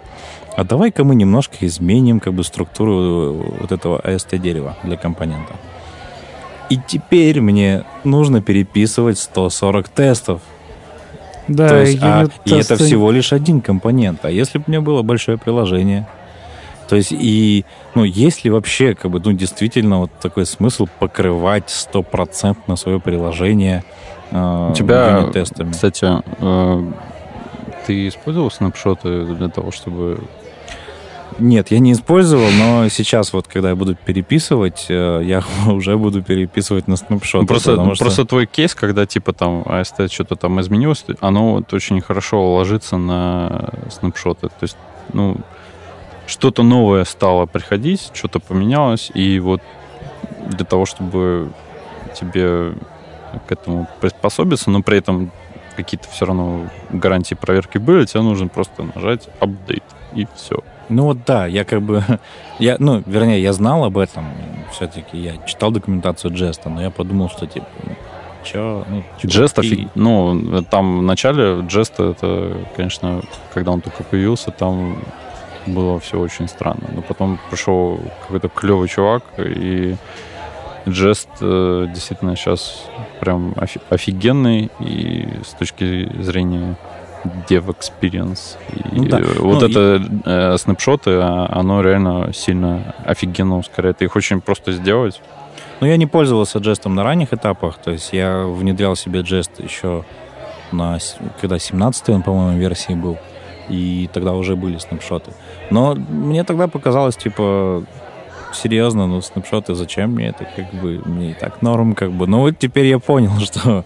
[0.59, 5.53] а давай-ка мы немножко изменим как бы структуру вот этого AST дерева для компонента.
[6.69, 10.41] И теперь мне нужно переписывать 140 тестов.
[11.47, 14.25] Да, То есть, а, и это всего лишь один компонент.
[14.25, 16.05] А если бы у меня было большое приложение,
[16.89, 17.63] то есть и,
[17.95, 23.85] ну, есть ли вообще, как бы, ну, действительно вот такой смысл покрывать стопроцентно свое приложение
[24.31, 25.71] э, у тебя, тестами?
[25.71, 26.05] Кстати,
[26.39, 26.91] э,
[27.87, 30.19] ты использовал снапшоты для того, чтобы
[31.39, 36.21] нет, я не использовал, но сейчас вот, когда я буду переписывать, э, я уже буду
[36.21, 37.41] переписывать на снапшоты.
[37.41, 38.03] Ну, просто, что...
[38.03, 42.97] просто твой кейс, когда типа там AST что-то там изменилось, оно вот очень хорошо ложится
[42.97, 44.47] на снапшоты.
[44.47, 44.77] То есть,
[45.13, 45.37] ну,
[46.27, 49.61] что-то новое стало приходить, что-то поменялось, и вот
[50.47, 51.51] для того, чтобы
[52.19, 52.73] тебе
[53.47, 55.31] к этому приспособиться, но при этом
[55.75, 60.63] какие-то все равно гарантии проверки были, тебе нужно просто нажать update, и все.
[60.89, 62.03] Ну вот да, я как бы,
[62.59, 64.25] я, ну, вернее, я знал об этом,
[64.71, 67.95] все-таки я читал документацию Джеста, но я подумал, что типа, ну,
[68.43, 69.89] чё, ну, Джест офиг...
[69.95, 73.21] Ну, там в начале Джеста, это, конечно,
[73.53, 74.97] когда он только появился, там
[75.67, 76.89] было все очень странно.
[76.91, 79.95] Но потом пришел какой-то клевый чувак, и
[80.87, 82.85] Джест э, действительно сейчас
[83.19, 83.53] прям
[83.89, 86.75] офигенный, и с точки зрения
[87.49, 88.57] Dev Experience.
[88.73, 89.19] И ну, да.
[89.37, 90.21] Вот ну, это и...
[90.25, 94.01] э, снапшоты, а, оно реально сильно офигенно ускоряет.
[94.01, 95.21] Их очень просто сделать.
[95.81, 100.03] Ну, я не пользовался джестом на ранних этапах, то есть я внедрял себе джест еще
[100.71, 100.97] на,
[101.39, 103.17] когда 17 он, по-моему, версии был,
[103.69, 105.31] и тогда уже были снапшоты.
[105.69, 107.85] Но мне тогда показалось, типа,
[108.53, 112.27] серьезно, ну, снапшоты зачем мне это, как бы, мне и так норм, как бы.
[112.27, 113.85] Ну, вот теперь я понял, что,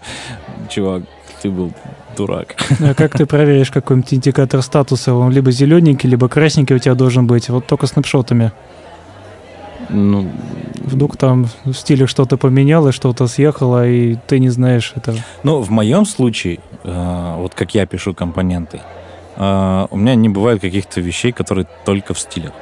[0.68, 1.04] чувак,
[1.42, 1.72] ты был
[2.16, 2.56] дурак.
[2.80, 5.14] А как ты проверишь какой-нибудь индикатор статуса?
[5.14, 7.48] Он либо зелененький, либо красненький у тебя должен быть.
[7.48, 8.52] Вот только снапшотами.
[9.90, 10.30] Ну,
[10.84, 15.18] Вдруг там в стиле что-то поменялось, что-то съехало, и ты не знаешь этого.
[15.42, 18.80] Ну, в моем случае, э, вот как я пишу компоненты,
[19.36, 22.52] э, у меня не бывает каких-то вещей, которые только в стилях.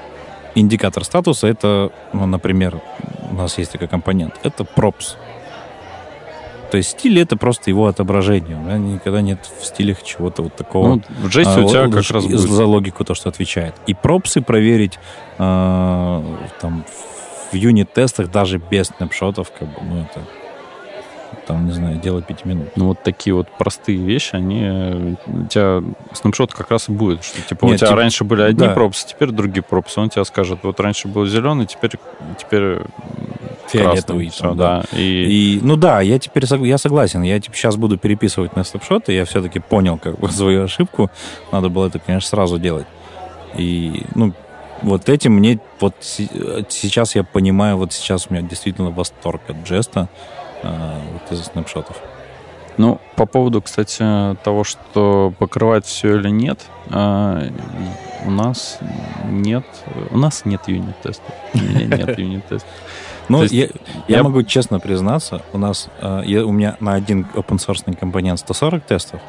[0.54, 2.80] Индикатор статуса— это, ну, например,
[3.30, 5.16] у нас есть такой компонент, это props.
[6.72, 8.56] То есть стиль это просто его отображение.
[8.56, 10.94] У меня никогда нет в стилях чего-то вот такого.
[10.94, 12.40] Ну, в JS а, у тебя как раз будет.
[12.40, 13.74] За логику то, что отвечает.
[13.86, 14.98] И пропсы проверить
[15.36, 16.24] а,
[16.62, 16.86] там
[17.52, 20.22] в юнит-тестах даже без снапшотов, как бы, ну, это
[21.46, 22.68] там, не знаю, делать 5 минут.
[22.76, 25.18] Ну, вот такие вот простые вещи, они...
[25.26, 25.82] У тебя
[26.14, 28.72] снапшот как раз и будет, что, типа, Нет, у тебя типа, раньше были одни да.
[28.72, 30.00] пропсы, теперь другие пропсы.
[30.00, 31.90] Он тебе скажет, вот раньше был зеленый, теперь,
[32.38, 32.78] теперь
[33.68, 34.28] фиолетовый.
[34.30, 34.84] Все, там, да.
[34.92, 35.56] И...
[35.56, 35.60] и...
[35.62, 37.22] Ну да, я теперь я согласен.
[37.22, 39.12] Я типа, сейчас буду переписывать на снапшоты.
[39.12, 41.10] Я все-таки понял как бы свою ошибку.
[41.50, 42.86] Надо было это, конечно, сразу делать.
[43.56, 44.32] И, ну,
[44.82, 50.08] вот этим мне вот сейчас я понимаю, вот сейчас у меня действительно восторг от джеста
[50.62, 51.96] э, вот из снапшотов.
[52.78, 54.02] Ну, по поводу, кстати,
[54.42, 57.50] того, что покрывать все или нет, э,
[58.24, 58.78] у нас
[59.26, 59.64] нет,
[60.10, 61.34] у нас нет юнит-тестов.
[61.54, 62.68] У меня нет юнит-тестов.
[63.28, 63.66] Ну, есть, я,
[64.08, 67.96] я, я могу честно признаться, у нас, э, я, у меня на один open source
[67.96, 69.20] компонент 140 тестов,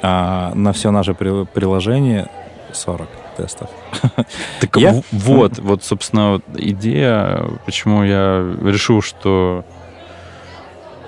[0.00, 2.28] а на все наше при, приложение
[2.72, 3.68] 40 тестов.
[4.60, 5.02] Так я...
[5.10, 9.64] вот, вот, собственно, идея, почему я решил, что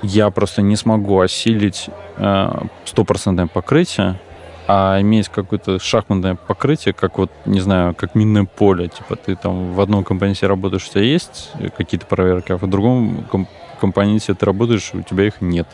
[0.02, 4.18] я просто не смогу осилить э, стопроцентное покрытие,
[4.66, 8.88] а иметь какое-то шахматное покрытие, как вот, не знаю, как минное поле.
[8.88, 13.24] Типа ты там в одном компоненте работаешь, у тебя есть какие-то проверки, а в другом
[13.30, 13.48] комп-
[13.80, 15.68] компоненте ты работаешь, у тебя их нет.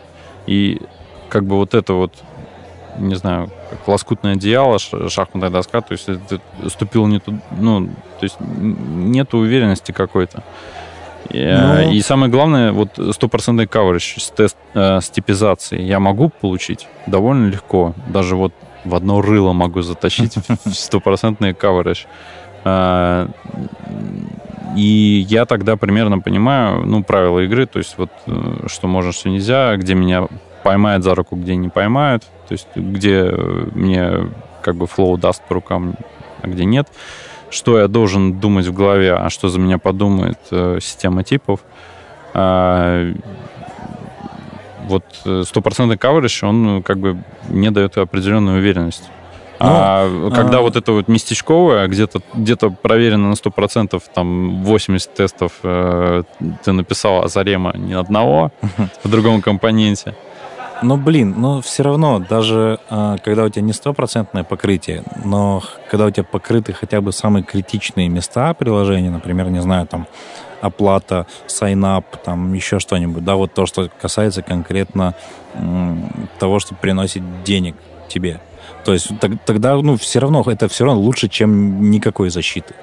[0.47, 0.81] И
[1.29, 2.13] как бы вот это вот,
[2.99, 8.23] не знаю, как лоскутное одеяло, шахматная доска, то есть ты ступил не туда, ну, то
[8.23, 10.43] есть нет уверенности какой-то.
[11.29, 11.93] Э, ну...
[11.93, 17.49] И самое главное, вот стопроцентный coverage с, тест, э, с типизацией я могу получить довольно
[17.49, 17.95] легко.
[18.09, 18.53] Даже вот
[18.85, 20.35] в одно рыло могу затащить
[20.67, 22.07] стопроцентный coverage.
[22.65, 23.29] Э,
[24.77, 29.29] и я тогда примерно понимаю, ну, правила игры, то есть вот э, что можно, что
[29.29, 30.27] нельзя, где меня
[30.63, 33.25] поймают за руку, где не поймают, то есть где
[33.75, 34.29] мне
[34.63, 35.95] как бы флоу даст по рукам,
[36.43, 36.89] а где нет
[37.51, 41.61] что я должен думать в голове, а что за меня подумает э, система типов.
[42.33, 43.13] А,
[44.87, 47.19] вот э, стопроцентный coverage, он э, как бы
[47.49, 49.05] не дает определенную уверенность.
[49.61, 50.61] Ну, а когда а...
[50.63, 56.23] вот это вот местечковое, где-то где проверено на 100%, там 80 тестов э,
[56.65, 58.53] ты написал, а Зарема ни одного
[59.05, 60.15] в другом компоненте.
[60.83, 66.07] Ну, блин, но все равно, даже э, когда у тебя не стопроцентное покрытие, но когда
[66.07, 70.07] у тебя покрыты хотя бы самые критичные места приложения, например, не знаю, там,
[70.61, 75.15] оплата, сайнап, там, еще что-нибудь, да, вот то, что касается конкретно
[76.39, 77.75] того, что приносит денег
[78.09, 78.41] тебе.
[78.85, 79.11] То есть
[79.45, 82.75] тогда, ну, все равно, это все равно лучше, чем никакой защиты.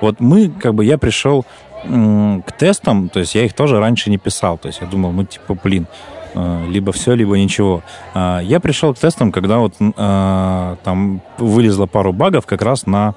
[0.00, 1.44] Вот мы, как бы, я пришел
[1.84, 5.24] к тестам, то есть я их тоже раньше не писал, то есть я думал, ну,
[5.24, 5.86] типа, блин,
[6.34, 7.82] Э, либо все, либо ничего.
[8.14, 13.14] А, я пришел к тестам, когда вот э, там вылезло пару багов как раз на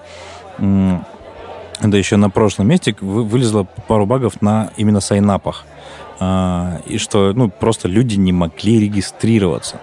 [1.81, 5.65] да еще на прошлом месте вылезло пару багов на именно сайнапах.
[6.19, 9.81] А, и что, ну, просто люди не могли регистрироваться.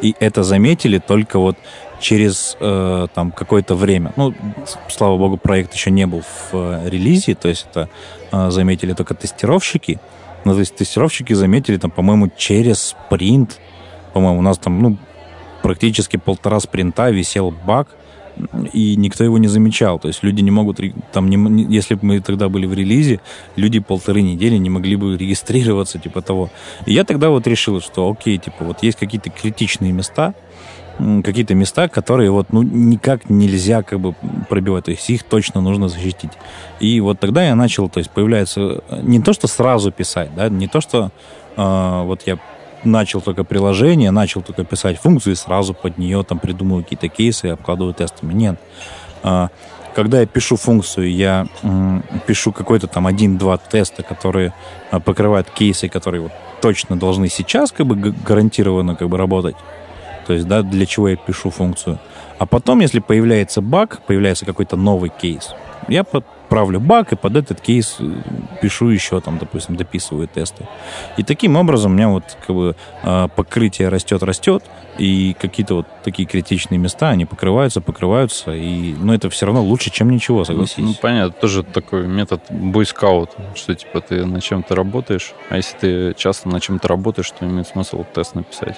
[0.00, 1.56] И это заметили только вот
[2.00, 4.12] через э, там какое-то время.
[4.16, 4.34] Ну,
[4.88, 7.88] слава богу, проект еще не был в э, релизе, то есть это
[8.32, 10.00] э, заметили только тестировщики.
[10.44, 13.58] Ну, то есть тестировщики заметили, там, по-моему, через спринт,
[14.14, 14.96] по-моему, у нас там, ну,
[15.62, 17.88] практически полтора спринта висел баг,
[18.72, 19.98] и никто его не замечал.
[19.98, 20.80] То есть люди не могут,
[21.12, 23.20] там, не, если бы мы тогда были в релизе,
[23.56, 26.50] люди полторы недели не могли бы регистрироваться, типа того.
[26.86, 30.34] И я тогда вот решил, что окей, типа, вот есть какие-то критичные места,
[31.24, 34.14] какие-то места, которые вот ну никак нельзя как бы
[34.48, 36.32] пробивать, то есть их точно нужно защитить.
[36.78, 40.68] И вот тогда я начал, то есть появляется не то, что сразу писать, да, не
[40.68, 41.10] то, что
[41.56, 42.38] э, вот я
[42.84, 47.48] начал только приложение, начал только писать функцию и сразу под нее там придумываю какие-то кейсы
[47.48, 48.32] и обкладываю тестами.
[48.32, 48.60] Нет.
[49.22, 49.48] Э,
[49.94, 51.48] когда я пишу функцию, я
[52.26, 54.54] пишу какой-то там один-два теста, которые
[54.92, 59.56] а, покрывают кейсы, которые вот точно должны сейчас как бы гарантированно как бы работать
[60.30, 61.98] то есть, да, для чего я пишу функцию.
[62.38, 65.56] А потом, если появляется баг, появляется какой-то новый кейс,
[65.88, 66.04] я
[66.50, 68.04] подправлю баг и под этот кейс э,
[68.60, 70.66] пишу еще, там, допустим, дописываю тесты.
[71.16, 74.64] И таким образом у меня вот как бы а, покрытие растет, растет,
[74.98, 79.90] и какие-то вот такие критичные места, они покрываются, покрываются, и, ну, это все равно лучше,
[79.90, 80.78] чем ничего, согласись.
[80.78, 85.76] Ну, ну понятно, тоже такой метод бойскаут, что, типа, ты на чем-то работаешь, а если
[85.78, 88.76] ты часто на чем-то работаешь, то имеет смысл тест написать.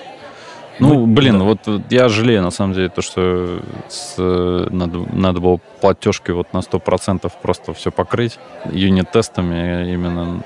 [0.78, 1.44] Ну, блин, да.
[1.44, 1.60] вот
[1.90, 7.30] я жалею, на самом деле, то, что с, надо, надо было платежкой вот на 100%
[7.42, 8.38] просто все покрыть,
[8.70, 10.42] юнит-тестами именно.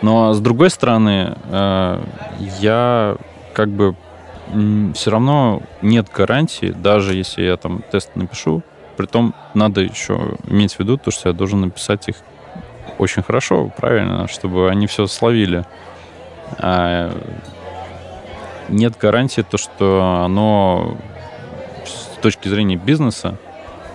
[0.00, 2.02] Но, с другой стороны, э,
[2.60, 3.16] я
[3.52, 3.94] как бы
[4.94, 8.62] все равно нет гарантии, даже если я там тест напишу,
[8.96, 12.16] притом надо еще иметь в виду то, что я должен написать их
[12.98, 15.64] очень хорошо, правильно, чтобы они все словили.
[16.58, 17.12] А
[18.68, 20.96] нет гарантии, то, что оно
[21.84, 23.38] с точки зрения бизнеса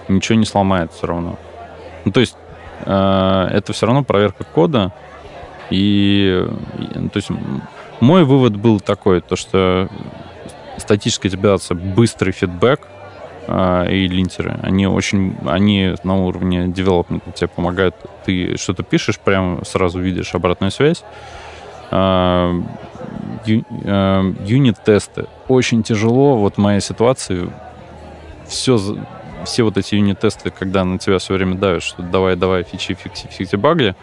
[0.07, 1.38] ничего не сломает все равно.
[2.05, 2.36] Ну, то есть
[2.86, 4.91] э, это все равно проверка кода.
[5.69, 6.45] И,
[6.80, 7.30] и то есть
[7.99, 9.89] мой вывод был такой, то что
[10.78, 12.88] статическая тиберация, быстрый фидбэк
[13.47, 17.95] э, и линтеры, они очень, они на уровне девелопмента тебе помогают.
[18.26, 21.03] Ты что-то пишешь, прямо сразу видишь обратную связь.
[21.94, 22.62] Э,
[23.46, 25.26] Э, юнит-тесты.
[25.48, 27.50] Очень тяжело, вот в моей ситуации,
[28.48, 28.80] все,
[29.46, 33.28] все вот эти юнит-тесты, когда на тебя все время давят, что давай, давай, фичи, фикси,
[33.30, 33.96] фикси, баги,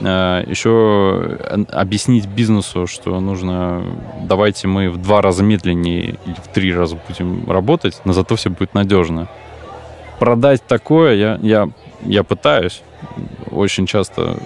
[0.00, 1.38] э, еще
[1.72, 3.82] объяснить бизнесу, что нужно,
[4.22, 8.50] давайте мы в два раза медленнее или в три раза будем работать, но зато все
[8.50, 9.28] будет надежно.
[10.18, 11.70] Продать такое я, я,
[12.02, 12.82] я пытаюсь
[13.50, 14.36] очень часто.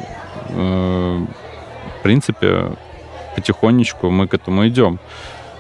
[0.50, 1.26] Э,
[1.98, 2.72] в принципе,
[3.34, 4.98] потихонечку мы к этому идем.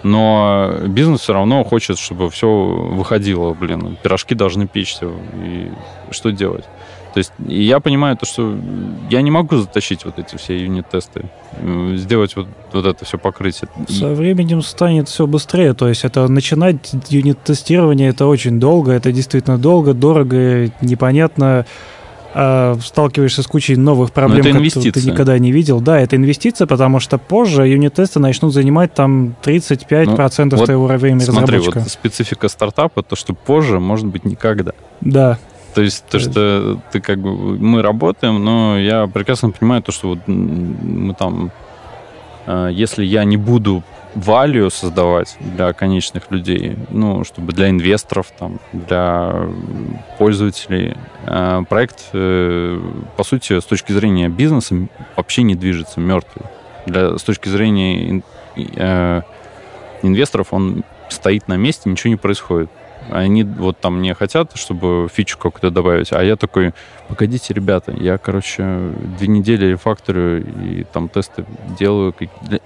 [0.02, 3.96] Но бизнес все равно хочет, чтобы все выходило, блин.
[4.02, 5.08] Пирожки должны печься.
[5.44, 5.70] И
[6.10, 6.64] что делать?
[7.14, 8.54] То есть я понимаю то, что
[9.10, 11.24] я не могу затащить вот эти все юнит-тесты,
[11.96, 13.68] сделать вот, вот это все покрытие.
[13.88, 15.74] Со временем станет все быстрее.
[15.74, 21.66] То есть это начинать юнит-тестирование это очень долго, это действительно долго, дорого, непонятно
[22.80, 25.80] сталкиваешься с кучей новых проблем, которые ты никогда не видел.
[25.80, 31.20] Да, это инвестиция, потому что позже юнит-тесты начнут занимать там 35% ну, вот твоего времени
[31.20, 31.80] смотри, разработчика.
[31.80, 34.72] вот специфика стартапа, то, что позже может быть никогда.
[35.00, 35.38] Да.
[35.74, 40.08] То есть то, что ты как бы мы работаем, но я прекрасно понимаю то, что
[40.08, 41.50] вот мы там,
[42.46, 43.82] а, если я не буду
[44.18, 49.48] value создавать для конечных людей, ну, чтобы для инвесторов, там, для
[50.18, 50.96] пользователей.
[51.26, 52.80] А, проект, э,
[53.16, 56.46] по сути, с точки зрения бизнеса вообще не движется, мертвый.
[56.86, 58.22] Для, с точки зрения
[58.56, 59.22] э,
[60.02, 62.70] инвесторов он стоит на месте, ничего не происходит.
[63.10, 66.72] Они вот там не хотят, чтобы фичу какую-то добавить, а я такой,
[67.08, 71.44] погодите, ребята, я, короче, две недели рефакторю и там тесты
[71.78, 72.14] делаю.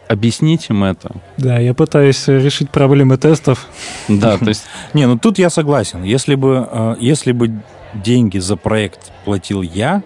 [0.08, 1.12] Объясните им это.
[1.36, 3.66] Да, я пытаюсь решить проблемы тестов.
[4.08, 4.64] Да, то есть...
[4.94, 6.02] Не, ну тут я согласен.
[6.02, 7.62] Если бы, э, если бы
[7.94, 10.02] деньги за проект платил я,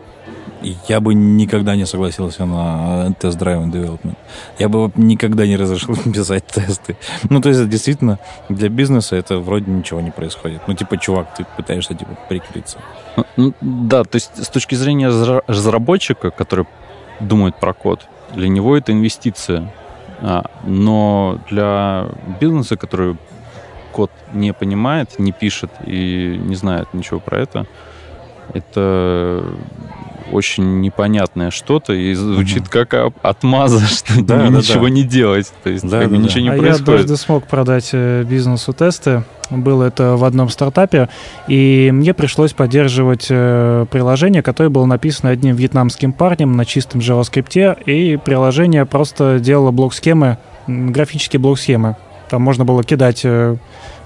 [0.89, 4.17] я бы никогда не согласился на тест-драйв development.
[4.59, 6.97] Я бы никогда не разрешил писать тесты.
[7.31, 10.62] Ну, то есть, действительно, для бизнеса это вроде ничего не происходит.
[10.67, 12.79] Ну, типа, чувак, ты пытаешься, типа, прикрыться.
[13.17, 15.09] Ну, ну да, то есть, с точки зрения
[15.47, 16.67] разработчика, который
[17.21, 19.73] думает про код, для него это инвестиция.
[20.21, 22.09] А, но для
[22.41, 23.17] бизнеса, который
[23.93, 27.67] код не понимает, не пишет и не знает ничего про это,
[28.53, 29.45] это
[30.33, 32.70] очень непонятное что-то и звучит угу.
[32.70, 34.91] как отмаза, что да, ничего да.
[34.91, 35.53] не делать.
[35.62, 36.41] То есть да, как да, ничего да.
[36.41, 36.89] не а происходит.
[36.89, 39.24] Я однажды смог продать э, бизнесу тесты.
[39.51, 41.09] Было это в одном стартапе,
[41.47, 47.85] и мне пришлось поддерживать э, приложение, которое было написано одним вьетнамским парнем на чистом JavaScript,
[47.85, 51.95] и приложение просто делало блок-схемы, графические блок-схемы.
[52.29, 53.57] Там можно было кидать э,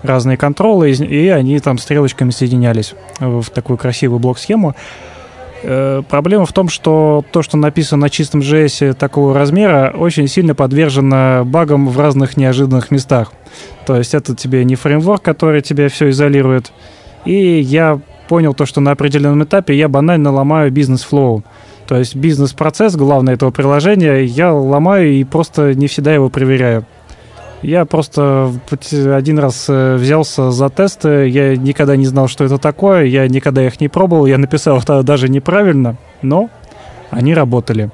[0.02, 4.74] разные контролы, и они там стрелочками соединялись в такую красивую блок-схему.
[5.62, 10.54] Э, проблема в том, что то, что написано на чистом JS такого размера, очень сильно
[10.54, 13.32] подвержено багам в разных неожиданных местах.
[13.86, 16.72] То есть это тебе не фреймворк, который тебя все изолирует.
[17.24, 21.42] И я понял то, что на определенном этапе я банально ломаю бизнес-флоу.
[21.86, 26.86] То есть бизнес-процесс, главное этого приложения, я ломаю и просто не всегда его проверяю.
[27.62, 28.52] Я просто
[29.14, 33.66] один раз э, взялся за тесты, я никогда не знал, что это такое, я никогда
[33.66, 36.48] их не пробовал, я написал их даже неправильно, но
[37.10, 37.90] они работали.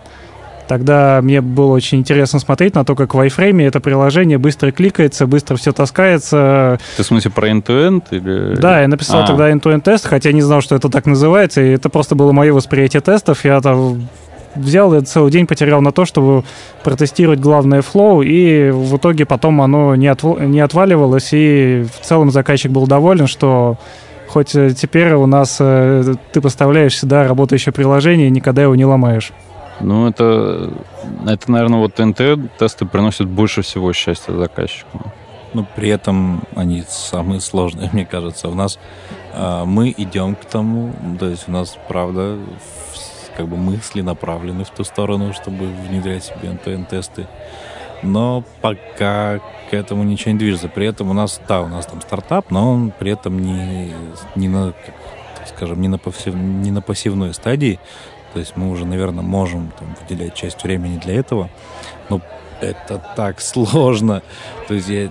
[0.69, 5.27] Тогда мне было очень интересно смотреть на то, как в iFrame это приложение быстро кликается,
[5.27, 6.79] быстро все таскается.
[6.97, 8.05] Ты в смысле про end-to-end?
[8.11, 8.57] Или...
[8.57, 9.27] Да, я написал а.
[9.27, 12.53] тогда end-to-end тест, хотя не знал, что это так называется, и это просто было мое
[12.53, 13.45] восприятие тестов.
[13.45, 14.09] Я там
[14.57, 16.45] взял и целый день потерял на то, чтобы
[16.83, 20.25] протестировать главное флоу, и в итоге потом оно не, отв...
[20.41, 23.77] не отваливалось, и в целом заказчик был доволен, что
[24.29, 28.85] хоть э, теперь у нас э, ты поставляешь сюда работающее приложение и никогда его не
[28.85, 29.33] ломаешь.
[29.81, 30.73] Ну, это,
[31.27, 35.13] это наверное, вот НТ-тесты приносят больше всего счастья заказчику.
[35.55, 38.49] Но при этом они самые сложные, мне кажется.
[38.49, 38.79] У нас
[39.33, 42.37] э, мы идем к тому, то есть у нас, правда,
[43.37, 47.26] как бы мысли направлены в ту сторону, чтобы внедрять себе НТН-тесты.
[48.03, 50.68] Но пока к этому ничего не движется.
[50.68, 53.93] При этом у нас, да, у нас там стартап, но он при этом не,
[54.34, 57.80] не на, как, скажем, не на, пассив, не на пассивной стадии.
[58.32, 61.49] То есть мы уже, наверное, можем там, выделять часть времени для этого.
[62.11, 62.20] Но
[62.61, 64.22] это так сложно.
[64.68, 65.11] То есть я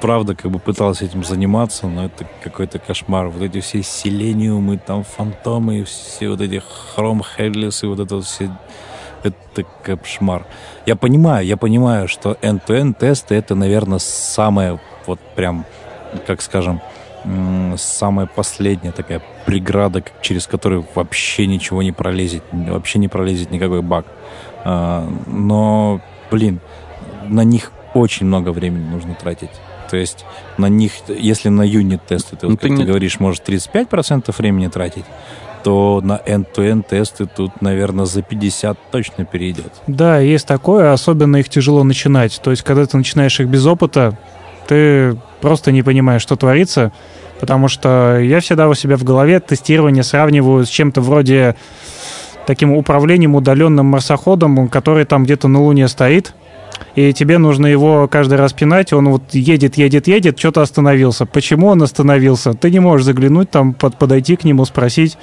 [0.00, 3.28] правда как бы пытался этим заниматься, но это какой-то кошмар.
[3.28, 6.62] Вот эти все селениумы, там фантомы, все вот эти
[6.94, 8.50] хром хедлесы, вот это вот все
[9.22, 10.46] это кошмар.
[10.86, 15.64] Я понимаю, я понимаю, что end-to-end тесты это, наверное, самое вот прям,
[16.26, 16.80] как скажем,
[17.76, 24.06] самая последняя такая преграда, через которую вообще ничего не пролезет, вообще не пролезет никакой баг.
[24.64, 26.60] А, но, блин,
[27.26, 29.50] на них очень много времени нужно тратить.
[29.90, 30.24] То есть
[30.56, 34.68] на них, если на юнит-тесты, ты, ну, вот, как ты, ты говоришь, может 35% времени
[34.68, 35.04] тратить,
[35.64, 39.72] то на end-to-end тесты тут, наверное, за 50 точно перейдет.
[39.86, 42.40] Да, есть такое, особенно их тяжело начинать.
[42.42, 44.16] То есть, когда ты начинаешь их без опыта,
[44.66, 46.92] ты просто не понимаешь, что творится,
[47.40, 51.56] потому что я всегда у себя в голове тестирование сравниваю с чем-то вроде
[52.46, 56.34] таким управлением удаленным марсоходом, который там где-то на Луне стоит,
[56.98, 61.26] и тебе нужно его каждый раз пинать, он вот едет, едет, едет, что-то остановился.
[61.26, 62.54] Почему он остановился?
[62.54, 65.16] Ты не можешь заглянуть там, под, подойти к нему, спросить.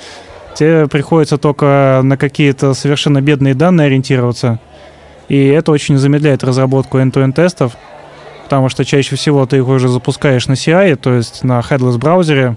[0.54, 4.62] Тебе приходится только на какие-то совершенно бедные данные ориентироваться.
[5.28, 7.76] И это очень замедляет разработку end-to-end тестов,
[8.46, 12.56] потому что чаще всего ты их уже запускаешь на CI, то есть на headless браузере,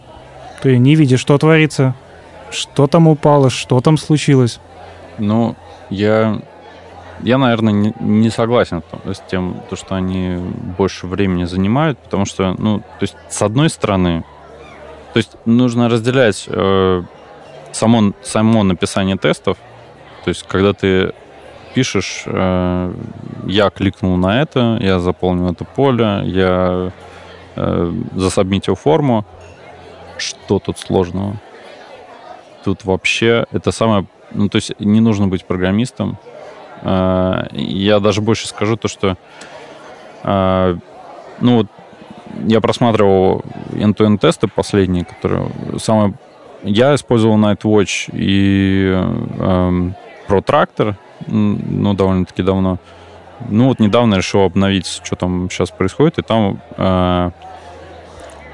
[0.62, 1.96] ты не видишь, что творится,
[2.52, 4.60] что там упало, что там случилось.
[5.18, 5.56] Ну,
[5.90, 6.40] я
[7.22, 10.36] я, наверное, не, не согласен с тем, то, что они
[10.78, 14.24] больше времени занимают, потому что, ну, то есть, с одной стороны,
[15.12, 17.02] то есть нужно разделять э,
[17.72, 19.56] само, само написание тестов,
[20.24, 21.12] то есть когда ты
[21.74, 22.94] пишешь, э,
[23.46, 26.92] я кликнул на это, я заполнил это поле, я
[27.56, 29.24] э, засобмитил форму,
[30.18, 31.36] что тут сложного?
[32.64, 36.18] Тут вообще это самое, ну, то есть не нужно быть программистом,
[36.82, 39.16] я даже больше скажу то, что
[40.22, 40.76] э,
[41.40, 41.66] ну
[42.46, 45.48] я просматривал end-to-end тесты последние, которые
[45.78, 46.14] самое
[46.62, 49.90] я использовал Nightwatch и э,
[50.28, 50.94] Protractor,
[51.26, 52.78] ну, довольно-таки давно.
[53.48, 57.30] Ну, вот недавно решил обновить, что там сейчас происходит, и там э,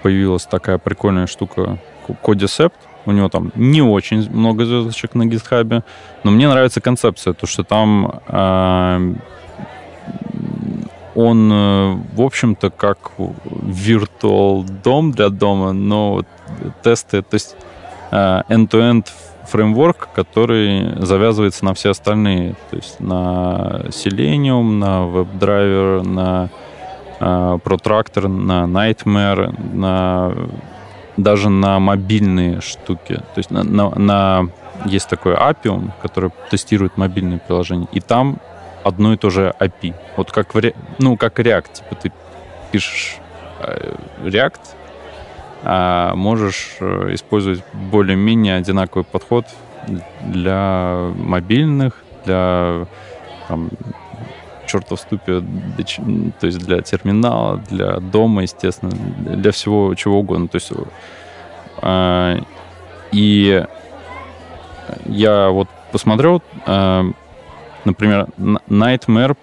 [0.03, 2.75] появилась такая прикольная штука Codicept,
[3.07, 5.83] у него там не очень много звездочек на гитхабе,
[6.23, 9.15] но мне нравится концепция, то, что там э,
[11.15, 11.49] он,
[12.15, 13.13] в общем-то, как
[13.63, 16.25] виртуал дом для дома, но
[16.83, 17.57] тесты, то есть
[18.11, 19.07] э, end-to-end
[19.47, 26.49] фреймворк, который завязывается на все остальные, то есть на Selenium, на WebDriver, на
[27.21, 30.33] э, Protractor, на Nightmare, на
[31.17, 33.15] даже на мобильные штуки.
[33.15, 34.49] То есть на, на, на
[34.85, 38.39] есть такой Appium, который тестирует мобильные приложения, и там
[38.83, 39.95] одно и то же API.
[40.17, 40.61] Вот как, в,
[40.99, 41.73] ну, как React.
[41.73, 42.13] Типа ты
[42.71, 43.17] пишешь
[43.61, 44.61] э, React,
[45.63, 49.47] а можешь э, использовать более-менее одинаковый подход
[50.21, 52.87] для мобильных, для
[53.49, 53.71] там,
[54.75, 55.43] чертов ступе,
[56.41, 60.49] то есть для терминала, для дома, естественно, для всего чего угодно.
[60.49, 60.73] То есть
[61.83, 62.39] э,
[63.13, 63.65] и
[65.07, 67.03] я вот посмотрел, э,
[67.85, 68.27] например,
[68.69, 69.37] Nightmare,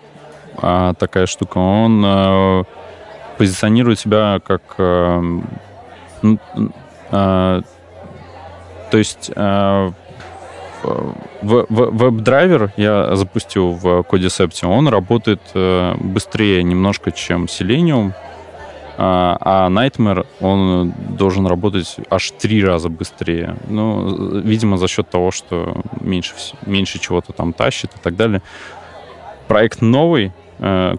[0.62, 2.64] э, такая штука, он э,
[3.38, 5.42] позиционирует себя как э,
[6.24, 7.62] э,
[8.92, 9.92] то есть э,
[11.42, 18.14] веб-драйвер я запустил в Codicept, он работает э, быстрее немножко, чем Selenium,
[18.98, 23.56] а, а Nightmare, он должен работать аж три раза быстрее.
[23.68, 26.34] Ну, видимо, за счет того, что меньше,
[26.66, 28.42] меньше чего-то там тащит и так далее.
[29.48, 30.32] Проект новый,
[30.62, 30.96] Э,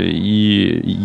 [0.00, 0.98] и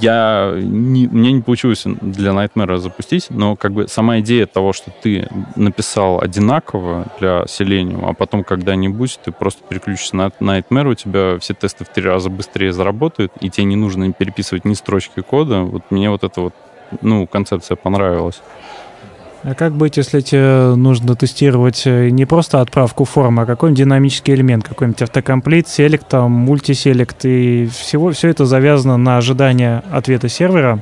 [0.00, 4.90] я не, мне не получилось для Nightmare запустить, но как бы сама идея того, что
[5.02, 11.38] ты написал одинаково для Selenium, а потом когда-нибудь ты просто переключишься на Nightmare, у тебя
[11.38, 15.60] все тесты в три раза быстрее заработают, и тебе не нужно переписывать ни строчки кода.
[15.60, 16.54] Вот мне вот эта вот
[17.02, 18.42] ну, концепция понравилась.
[19.44, 24.34] А как быть, если тебе нужно тестировать э, не просто отправку формы, а какой-нибудь динамический
[24.34, 30.80] элемент, какой-нибудь автокомплит, селект, там, мультиселект, и всего, все это завязано на ожидание ответа сервера.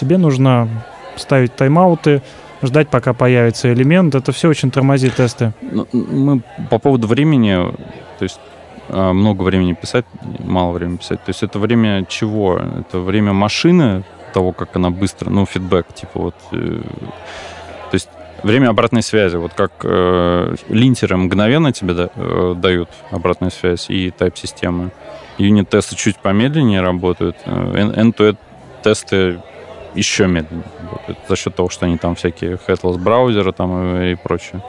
[0.00, 0.68] Тебе нужно
[1.16, 2.22] ставить тайм-ауты,
[2.62, 4.14] ждать, пока появится элемент.
[4.14, 5.52] Это все очень тормозит тесты.
[5.60, 7.54] Ну, мы по поводу времени,
[8.18, 8.40] то есть
[8.88, 10.06] э, много времени писать,
[10.38, 11.22] мало времени писать.
[11.22, 12.58] То есть это время чего?
[12.58, 16.80] Это время машины, того, как она быстро, ну, фидбэк, типа вот э,
[17.94, 18.08] то есть
[18.42, 24.10] время обратной связи, вот как э, линтеры мгновенно тебе да, э, дают обратную связь и
[24.10, 24.90] тайп-системы.
[25.38, 28.36] Юнит-тесты чуть помедленнее работают, э, end-to-end
[28.82, 29.40] тесты
[29.94, 34.14] еще медленнее работают за счет того, что они там всякие headless браузеры там и, и
[34.16, 34.60] прочее.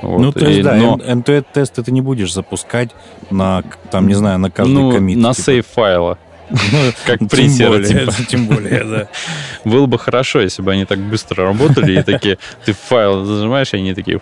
[0.00, 0.20] Вот.
[0.20, 0.96] Ну, то есть, и, да, но...
[0.96, 2.90] end-to-end тесты ты не будешь запускать
[3.30, 5.18] на, там, не знаю, на каждый ну, комит.
[5.18, 5.44] на типа.
[5.44, 6.18] сейф файла.
[6.50, 8.12] Ну, как принтер, типа.
[8.28, 9.08] Тем более, да.
[9.64, 13.76] Было бы хорошо, если бы они так быстро работали, и такие, ты файл зажимаешь, и
[13.76, 14.20] они такие,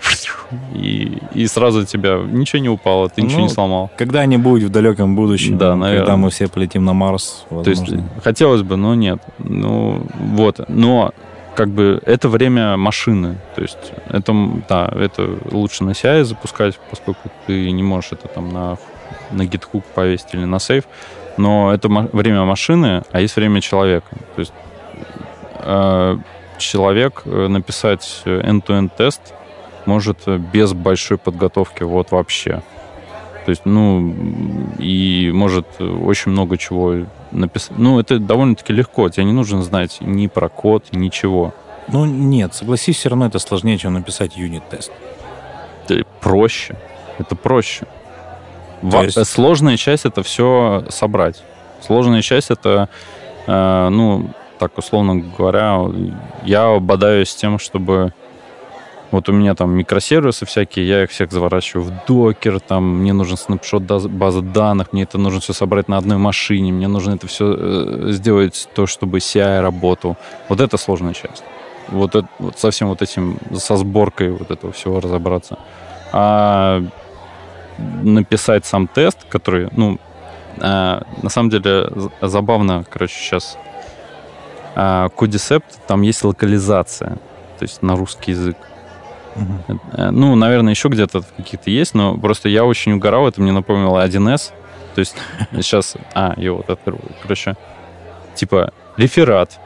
[0.75, 3.91] и, и сразу тебя ничего не упало, ты ничего не ну, сломал.
[3.97, 5.99] Когда-нибудь в далеком будущем, да, наверное.
[6.01, 7.45] когда мы все полетим на Марс.
[7.49, 7.93] То есть,
[8.23, 9.20] хотелось бы, но нет.
[9.39, 10.61] Ну, вот.
[10.68, 11.12] Но
[11.55, 13.37] как бы это время машины.
[13.55, 14.35] То есть это,
[14.68, 18.79] да, это лучше на CI запускать, поскольку ты не можешь это там на,
[19.31, 20.85] на GitHub повесить или на сейф
[21.37, 24.09] но это время машины, а есть время человека.
[24.35, 24.53] То есть
[25.59, 26.16] э,
[26.59, 29.35] человек э, написать end-to-end тест
[29.87, 32.62] может без большой подготовки вот вообще.
[33.45, 34.14] То есть, ну,
[34.78, 37.76] и может очень много чего написать.
[37.76, 39.09] Ну, это довольно-таки легко.
[39.09, 41.53] Тебе не нужно знать ни про код, ничего.
[41.89, 44.93] Ну, нет, согласись, все равно это сложнее, чем написать юнит-тест.
[46.20, 46.76] Проще.
[47.18, 47.87] Это проще.
[48.91, 51.43] То есть- Сложная часть это все собрать.
[51.80, 52.89] Сложная часть это,
[53.47, 55.80] э, ну, так условно говоря,
[56.45, 58.12] я бодаюсь с тем, чтобы
[59.11, 63.37] вот у меня там микросервисы всякие, я их всех заворачиваю в докер, там мне нужен
[63.37, 68.11] снапшот базы данных, мне это нужно все собрать на одной машине, мне нужно это все
[68.12, 70.16] сделать то, чтобы CI работал.
[70.49, 71.45] Вот это сложная часть.
[71.89, 75.59] Вот, это, вот со всем вот этим, со сборкой вот этого всего разобраться.
[76.12, 76.83] А
[77.79, 79.99] написать сам тест, который, ну,
[80.61, 81.89] а, на самом деле
[82.20, 83.57] забавно, короче, сейчас
[84.75, 87.11] а, Codicept, там есть локализация,
[87.59, 88.57] то есть на русский язык.
[89.37, 89.81] Мгм.
[89.93, 94.05] Э, Ну, наверное, еще где-то какие-то есть, но просто я очень угорал, это мне напомнило
[94.05, 94.53] 1С.
[94.95, 95.16] То есть
[95.53, 95.97] сейчас...
[96.14, 97.01] А, я вот открою.
[97.23, 97.57] Короче,
[98.35, 99.59] типа реферат.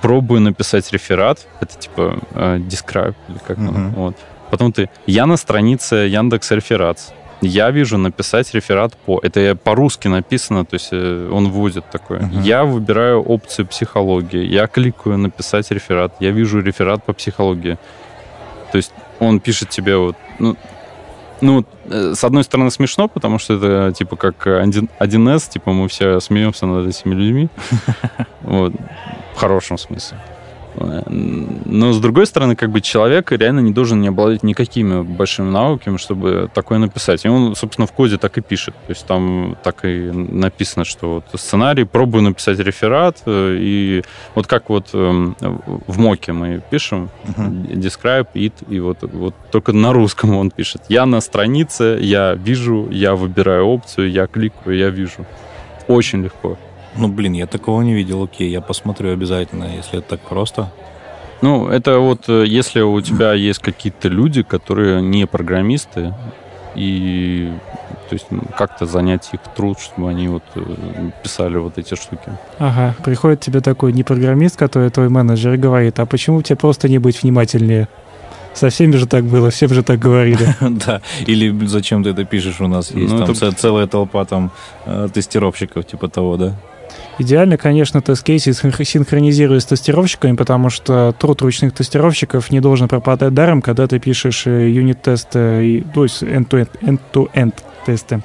[0.00, 1.46] Пробую написать реферат.
[1.60, 3.90] Это типа э, describe или как оно, Мгм.
[3.94, 4.16] вот.
[4.50, 4.88] Потом ты...
[5.06, 7.12] Я на странице Яндекс Реферат.
[7.46, 9.20] Я вижу написать реферат по...
[9.22, 12.20] Это по-русски написано, то есть э, он вводит такое.
[12.20, 12.42] Мгм.
[12.42, 14.44] Я выбираю опцию психологии.
[14.44, 16.14] Я кликаю написать реферат.
[16.20, 17.78] Я вижу реферат по психологии.
[18.72, 20.16] То есть он пишет тебе вот...
[20.38, 20.56] Ну,
[21.40, 25.88] ну, э, с одной стороны, смешно, потому что это типа как 1, 1С, типа мы
[25.88, 27.48] все смеемся над этими людьми.
[28.42, 28.74] Вот.
[29.34, 30.18] В хорошем смысле.
[30.76, 35.96] Но, с другой стороны, как бы человек реально не должен не обладать никакими большими навыками,
[35.96, 37.24] чтобы такое написать.
[37.24, 38.74] И он, собственно, в коде так и пишет.
[38.86, 44.02] То есть там так и написано, что вот сценарий, пробую написать реферат, э, и
[44.34, 45.36] вот как вот эм,
[45.86, 47.62] в моке мы пишем, Мгм.
[47.74, 50.82] describe it, и вот, вот только на русском он пишет.
[50.88, 55.24] Я на странице, я вижу, я выбираю опцию, я кликаю, я вижу.
[55.88, 56.58] Очень легко.
[56.96, 58.22] Ну, блин, я такого не видел.
[58.22, 60.70] Окей, я посмотрю обязательно, если это так просто.
[61.42, 66.14] Ну, это вот э, если у тебя есть какие-то люди, которые не программисты,
[66.74, 67.52] и
[68.08, 68.26] то есть
[68.56, 70.60] как-то занять их труд, чтобы они вот э,
[71.22, 72.30] писали вот эти штуки.
[72.58, 76.88] Ага, приходит тебе такой не программист, который твой менеджер, и говорит, а почему тебе просто
[76.88, 77.88] не быть внимательнее?
[78.54, 80.46] Со всеми же так было, всем же так говорили.
[80.86, 84.24] Да, или зачем ты это пишешь, у нас есть Ну, там это- ц- целая толпа
[84.24, 84.50] там
[84.86, 86.52] э, тестировщиков, типа того, да?
[87.18, 93.32] Идеально, конечно, тест-кейсы синх- синхронизируют с тестировщиками, потому что труд ручных тестировщиков не должен пропадать
[93.32, 97.54] даром, когда ты пишешь э, юнит-тесты, и- то есть end-to-end, end-to-end
[97.86, 98.22] тесты.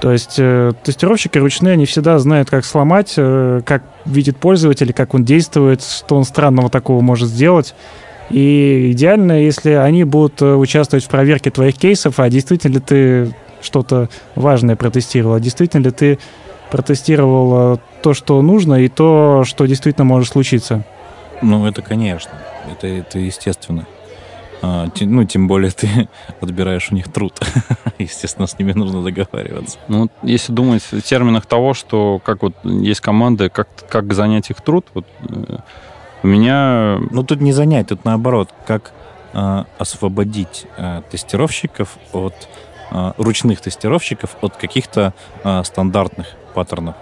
[0.00, 5.12] То есть э, тестировщики ручные, они всегда знают, как сломать, э, как видит пользователь, как
[5.14, 7.74] он действует, что он странного такого может сделать.
[8.30, 13.34] И идеально, если они будут э, участвовать в проверке твоих кейсов, а действительно ли ты
[13.60, 16.18] что-то важное протестировал, а действительно ли ты
[16.70, 20.84] протестировал э, то, что нужно, и то, что действительно может случиться.
[21.42, 22.32] Ну, это, конечно,
[22.70, 23.86] это, это естественно.
[24.62, 26.08] А, те- ну, тем более ты
[26.40, 27.38] отбираешь у них труд.
[27.98, 29.78] Естественно, с ними нужно договариваться.
[29.88, 34.60] Ну, если думать в терминах того, что как вот есть команды, как, как занять их
[34.60, 35.56] труд, вот э,
[36.22, 38.92] у меня Ну, тут не занять, тут наоборот, как
[39.32, 42.34] а, освободить а, тестировщиков от
[43.16, 45.12] ручных тестировщиков от каких-то
[45.44, 46.96] а, стандартных паттернов,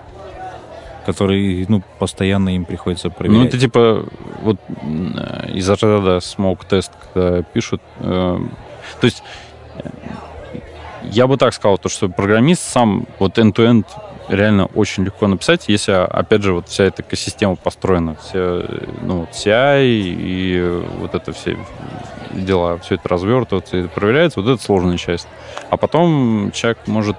[1.07, 3.49] которые, ну, постоянно им приходится Ну, проверять.
[3.49, 4.05] это типа
[4.43, 7.81] вот э, из разряда smoke тест, когда пишут.
[8.01, 8.39] э,
[9.01, 9.23] то есть
[9.79, 9.89] э,
[11.11, 13.87] я бы так сказал, то, что программист сам вот end-to-end
[14.29, 19.27] реально очень легко написать, если, опять же, вот вся эта экосистема построена, все, э, ну,
[19.33, 21.57] CI и вот это все
[22.45, 25.29] дела, все это развертывается и проверяется, вот это сложная часть.
[25.71, 27.17] А потом человек может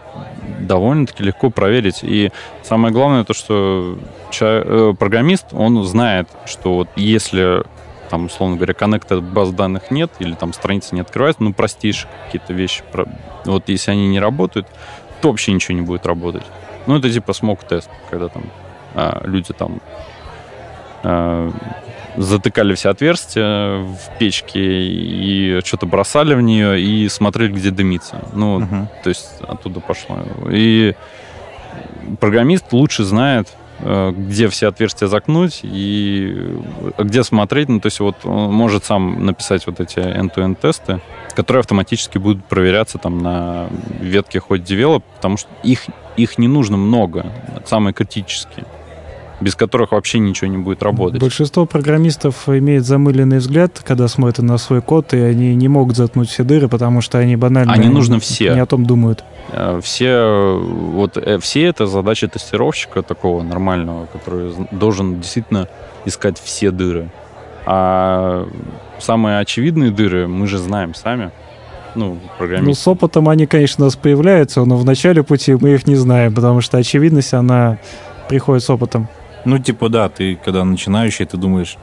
[0.59, 1.99] довольно-таки легко проверить.
[2.01, 2.32] И
[2.63, 3.97] самое главное то, что
[4.32, 7.63] ча- э, программист, он знает, что вот если
[8.09, 12.53] там, условно говоря, коннекта баз данных нет, или там страница не открывается, ну, простейшие какие-то
[12.53, 12.84] вещи,
[13.45, 14.67] вот если они не работают,
[15.22, 16.43] то вообще ничего не будет работать.
[16.88, 18.43] Ну, это типа смог-тест, когда там
[18.95, 19.80] а, люди там
[21.03, 21.51] а,
[22.20, 28.22] затыкали все отверстия в печке и что-то бросали в нее и смотрели, где дымится.
[28.34, 28.89] Ну, Мгм.
[29.03, 30.17] то есть оттуда пошло.
[30.51, 30.95] И
[32.20, 33.47] программист лучше знает,
[33.80, 36.36] э, где все отверстия закнуть и
[36.97, 37.70] э, где смотреть.
[37.70, 40.99] Ну, то есть вот он может сам написать вот эти end-to-end тесты,
[41.36, 43.70] которые автоматически будут проверяться там на
[44.01, 45.86] ветке хоть develop, потому что их,
[46.17, 47.28] их не нужно много,
[47.65, 48.65] самые критические.
[49.42, 51.22] Без которых вообще ничего не будет работать.
[51.22, 56.30] Большинство программистов имеет замыленный взгляд, когда смотрят на свой код, и они не могут заткнуть
[56.30, 58.54] все дыры, потому что они банально Они нужны все.
[58.54, 59.24] не о том думают.
[59.52, 65.68] Э, Все, вот, э, все это задача тестировщика такого нормального, который должен действительно
[66.06, 67.10] искать все дыры.
[67.66, 68.48] А
[69.00, 71.32] самые очевидные дыры мы же знаем сами.
[71.96, 72.84] Ну, Ну, программисты.
[72.84, 76.34] с опытом они, конечно, у нас появляются, но в начале пути мы их не знаем,
[76.34, 77.78] потому что очевидность, она
[78.28, 79.08] приходит с опытом.
[79.46, 81.78] Ну, типа, да, ты когда начинающий, ты думаешь,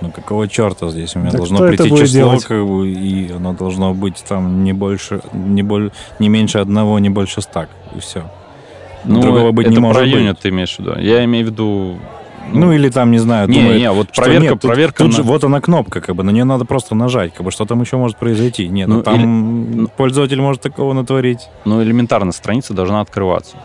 [0.00, 3.94] ну какого черта здесь у меня Да должно прийти число, как бы, и оно должно
[3.94, 8.24] быть там не больше, не, боль, не меньше одного, не больше стак, и все.
[9.04, 10.40] ну, другого быть это не может про быть.
[10.40, 10.98] ты имеешь в виду.
[10.98, 11.98] Я имею в виду...
[12.52, 15.06] Ну, или там, не знаю, не, думает, не, вот что проверка, нет, тут- проверка Тут,
[15.12, 17.64] на- же вот она кнопка, как бы, на нее надо просто нажать, как бы, что
[17.66, 18.66] там еще может произойти.
[18.68, 19.14] Нет, Ну, ну, там
[19.82, 21.48] или- пользователь может такого натворить.
[21.64, 23.56] Ну, элементарно, страница должна открываться.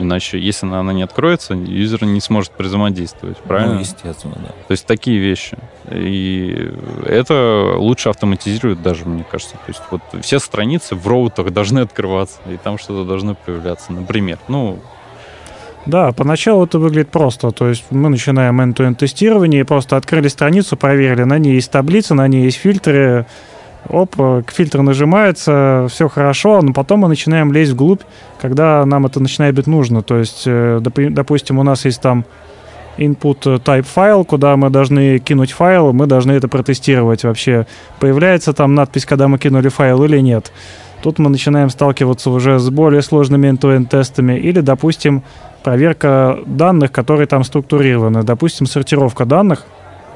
[0.00, 3.74] Иначе, если она, она не откроется, юзер не сможет взаимодействовать, правильно?
[3.74, 4.48] Ну, естественно, да.
[4.48, 5.58] То есть такие вещи.
[5.90, 6.72] И
[7.06, 9.54] это лучше автоматизирует даже, мне кажется.
[9.54, 13.92] То есть вот все страницы в роутах должны открываться, и там что-то должно появляться.
[13.92, 14.78] Например, ну,
[15.86, 17.50] Да, поначалу это выглядит просто.
[17.50, 22.14] То есть мы начинаем end-to-end тестирование, и просто открыли страницу, проверили, на ней есть таблица,
[22.14, 23.26] на ней есть фильтры,
[23.88, 28.02] оп, э, к фильтру нажимается, все хорошо, но потом мы начинаем лезть вглубь,
[28.40, 30.02] когда нам это начинает быть нужно.
[30.02, 32.24] То есть, э, допу- допустим, у нас есть там
[32.98, 37.66] input type файл, куда мы должны кинуть файл, мы должны это протестировать вообще.
[37.98, 40.52] Появляется там надпись, когда мы кинули файл или нет.
[41.02, 44.34] Тут мы начинаем сталкиваться уже с более сложными end-to-end тестами.
[44.34, 45.22] Или, допустим,
[45.62, 48.22] проверка данных, которые там структурированы.
[48.22, 49.64] Допустим, сортировка данных.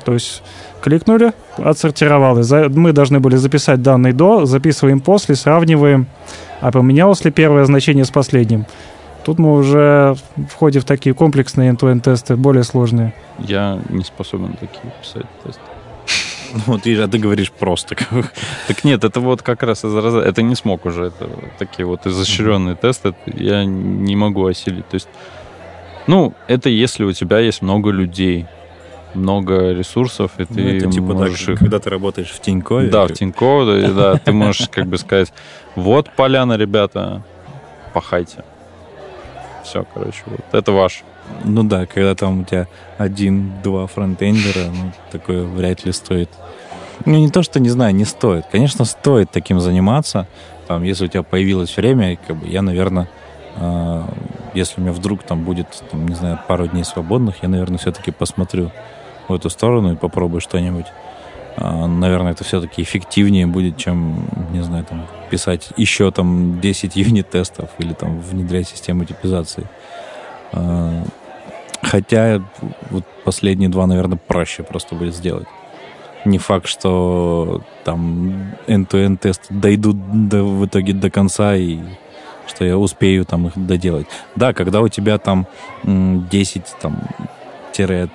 [0.04, 0.42] То есть
[0.82, 2.68] кликнули, отсортировали.
[2.68, 6.06] Мы должны были записать данные до, записываем после, сравниваем,
[6.60, 8.66] а поменялось ли первое значение с последним.
[9.24, 10.14] Тут мы уже
[10.50, 13.14] входим в такие комплексные end-to-end тесты, более сложные.
[13.38, 15.60] я не способен такие писать тесты.
[16.54, 17.96] Ну, Вот, видишь, а ты говоришь просто.
[18.68, 21.06] Так нет, это вот как раз из разряда- Это не смог уже.
[21.06, 21.28] Это
[21.58, 23.14] такие вот изощренные тесты.
[23.26, 24.86] я не могу осилить.
[24.88, 25.08] То есть,
[26.06, 28.46] ну, это если у тебя есть много людей,
[29.14, 32.88] много ресурсов, и Ну, ты это типа, можешь их когда ты работаешь в Тинькове.
[32.88, 35.32] Да, в и да, ты можешь как бы сказать,
[35.76, 37.22] вот поляна, ребята,
[37.92, 38.44] пахайте.
[39.64, 41.04] Все, короче, вот это ваш.
[41.44, 46.28] Ну да, когда там у тебя один-два фронтендера, ну, такое вряд ли стоит.
[47.06, 48.44] Ну, не то, что не знаю, не стоит.
[48.50, 50.26] Конечно, стоит таким заниматься.
[50.68, 53.08] Там, если у тебя появилось время, как бы я, наверное,
[53.56, 54.02] э,
[54.54, 58.10] если у меня вдруг там будет, там, не знаю, пару дней свободных, я, наверное, все-таки
[58.10, 58.70] посмотрю
[59.28, 60.86] в эту сторону и попробую что-нибудь.
[61.56, 67.70] А, наверное, это все-таки эффективнее будет, чем, не знаю, там, писать еще там 10 юнит-тестов
[67.78, 69.66] или там внедрять систему типизации.
[70.52, 71.04] А,
[71.84, 72.42] Хотя
[72.90, 75.46] вот последние два, наверное, проще просто будет сделать.
[76.24, 81.78] Не факт, что там end-to-end тесты дойдут до, в итоге до конца и
[82.46, 84.06] что я успею там их доделать.
[84.34, 85.46] Да, когда у тебя там
[85.84, 86.98] м, 10 там,
[87.72, 88.08] тире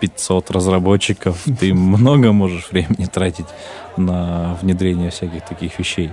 [0.00, 3.46] 500 разработчиков, ты много можешь времени тратить
[3.96, 6.10] на внедрение всяких таких вещей.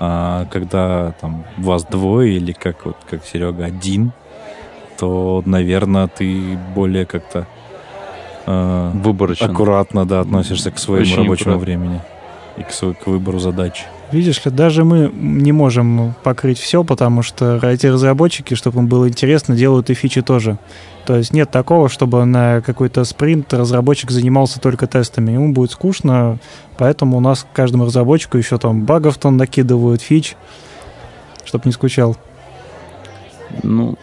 [0.00, 4.12] А когда там вас двое или как вот как Серега один,
[4.98, 7.46] то, наверное, ты более как-то
[8.46, 9.46] э, Выборочно.
[9.46, 11.64] аккуратно да, относишься к своему Очень рабочему аккуратно.
[11.64, 12.00] времени
[12.56, 13.84] и к, к выбору задач.
[14.14, 19.08] Видишь ли, даже мы не можем покрыть все, потому что эти разработчики, чтобы им было
[19.08, 20.56] интересно, делают и фичи тоже.
[21.04, 25.32] То есть нет такого, чтобы на какой-то спринт разработчик занимался только тестами.
[25.32, 26.38] Ему будет скучно,
[26.76, 30.36] поэтому у нас каждому разработчику еще там багов там накидывают, фич,
[31.44, 32.16] чтобы не скучал.
[33.64, 33.96] Ну,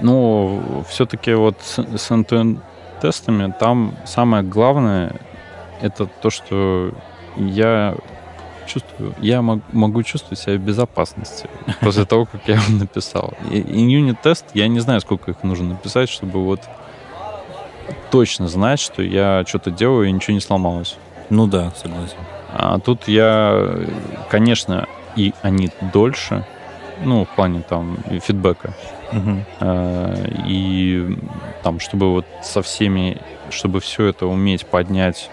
[0.00, 2.58] ну все-таки вот с, с end-to-end
[3.00, 5.14] тестами там самое главное
[5.82, 6.92] это то, что
[7.36, 7.94] я
[8.68, 11.48] чувствую, я мог- могу чувствовать себя в безопасности
[11.80, 13.34] после того, как я его написал.
[13.50, 16.60] И, и юнит-тест, я не знаю, сколько их нужно написать, чтобы вот
[18.10, 20.96] точно знать, что я что-то делаю и ничего не сломалось.
[21.30, 22.16] Ну да, согласен.
[22.52, 23.76] А тут я,
[24.30, 26.44] конечно, и они дольше,
[27.04, 28.74] ну, в плане там фидбэка.
[29.60, 31.16] Э, И
[31.62, 33.18] там, чтобы вот со всеми,
[33.50, 35.30] чтобы все это уметь поднять,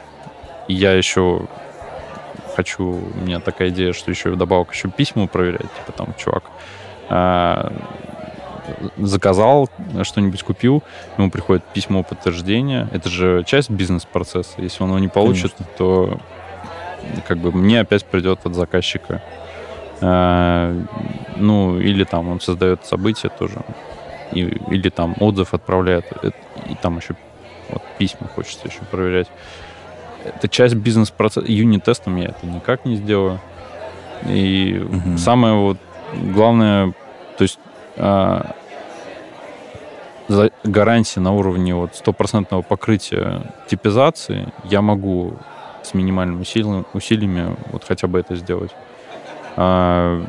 [0.67, 1.41] я еще
[2.55, 6.43] хочу, у меня такая идея, что еще вдобавок еще письма проверять, типа там, чувак,
[7.09, 7.71] э,
[8.97, 9.69] заказал,
[10.03, 10.83] что-нибудь купил,
[11.17, 16.17] ему приходит письмо подтверждения, это же часть бизнес-процесса, если он его не получит, то
[17.27, 19.21] как бы мне опять придет от заказчика
[20.01, 20.77] Э,
[21.37, 23.61] ну, или там он создает событие тоже,
[24.33, 24.41] и-
[24.73, 26.05] или там отзыв отправляет.
[26.11, 26.33] Это-
[26.69, 27.15] и там еще
[27.69, 29.27] вот, письма хочется еще проверять.
[30.25, 31.45] Это часть бизнес-процесса.
[31.51, 33.39] Юнит-тестом я это никак не сделаю.
[34.27, 35.17] И угу.
[35.17, 35.77] самое вот
[36.13, 36.93] главное,
[37.37, 37.59] то есть
[37.97, 38.55] а,
[40.63, 45.37] гарантии на уровне вот стопроцентного покрытия типизации я могу
[45.83, 48.71] с минимальными усилиями, усилиями вот хотя бы это сделать.
[49.55, 50.25] А,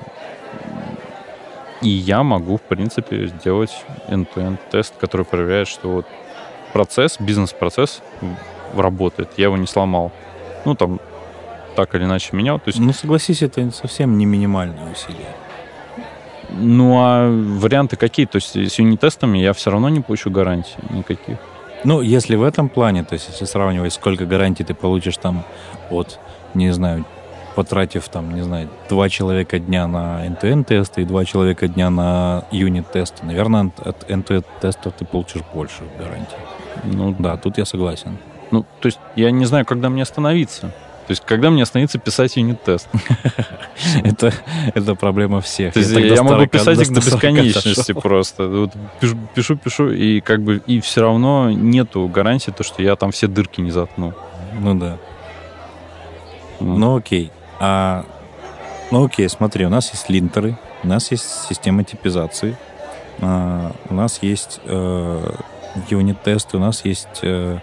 [1.83, 6.07] и я могу, в принципе, сделать end-to-end тест, который проверяет, что вот
[6.73, 8.03] процесс, бизнес-процесс
[8.81, 10.13] работает, я его не сломал.
[10.65, 11.01] Ну, там,
[11.77, 12.59] так или иначе менял.
[12.59, 12.79] То есть...
[12.79, 15.35] Ну, согласись, это совсем не минимальные усилия.
[16.51, 18.27] Ну, а варианты какие?
[18.27, 21.39] То есть с юнит-тестами я все равно не получу гарантии никаких.
[21.85, 25.45] Ну, если в этом плане, то есть если сравнивать, сколько гарантий ты получишь там
[25.91, 26.19] от,
[26.55, 27.05] не знаю,
[27.55, 32.45] потратив там, не знаю, два человека дня на end-to-end тесты и два человека дня на
[32.51, 36.37] юнит-тесты, наверное, от end-to-end тестов ты получишь больше гарантий.
[36.85, 38.19] Ну, да, тут я согласен.
[38.51, 40.73] Ну, то есть я не знаю, когда мне остановиться.
[41.07, 42.89] То есть, когда мне остановиться писать юнит-тест?
[44.03, 44.33] это,
[44.75, 45.73] это проблема всех.
[45.73, 48.49] То есть, я, я могу писать их до бесконечности просто.
[48.49, 52.97] Вот пишу, пишу, пишу, и как бы и все равно нету гарантии, то, что я
[52.97, 54.15] там все дырки не заткну.
[54.59, 54.99] Ну да.
[56.59, 56.77] Mm.
[56.77, 57.31] Ну окей.
[57.61, 58.05] А,
[58.91, 62.57] ну окей, смотри, у нас есть линтеры, у нас есть система типизации,
[63.21, 65.31] а, у нас есть э,
[65.89, 67.59] юнит-тесты, у нас есть э,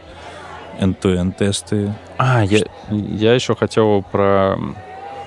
[0.79, 1.93] end-to-end тесты.
[2.17, 2.59] А, я,
[2.89, 4.57] я еще хотел про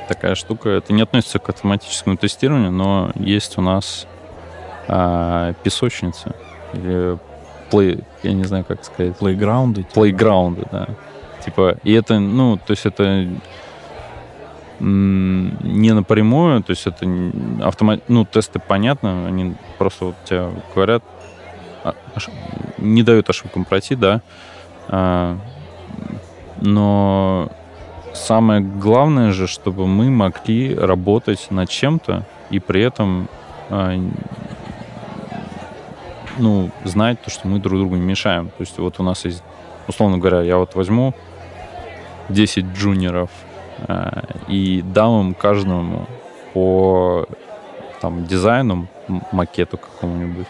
[0.09, 0.71] такая штука.
[0.71, 4.07] Это не относится к автоматическому тестированию, но есть у нас
[4.89, 6.35] а, песочницы
[6.73, 7.19] или
[7.71, 9.17] play, я не знаю, как сказать.
[9.17, 9.83] Плейграунды.
[9.83, 9.95] Типа.
[9.95, 10.89] Плейграунды, да.
[11.45, 13.29] Типа, и это, ну, то есть это
[14.79, 17.07] не напрямую, то есть это
[17.63, 21.03] автомат, ну, тесты понятно, они просто вот тебе говорят,
[21.83, 21.95] а,
[22.79, 24.21] не дают ошибкам пройти, да,
[24.89, 25.37] но
[28.17, 33.29] самое главное же, чтобы мы могли работать над чем-то и при этом
[33.71, 33.95] а,
[36.39, 38.49] ну, знать то, что мы друг другу не мешаем.
[38.49, 39.43] То есть вот у нас есть,
[39.89, 41.15] условно говоря, я вот возьму
[42.29, 43.31] 10 джуниоров
[43.89, 46.07] а, и дам им каждому
[46.53, 47.27] по
[48.01, 48.89] там, дизайну,
[49.33, 50.47] макету какому-нибудь,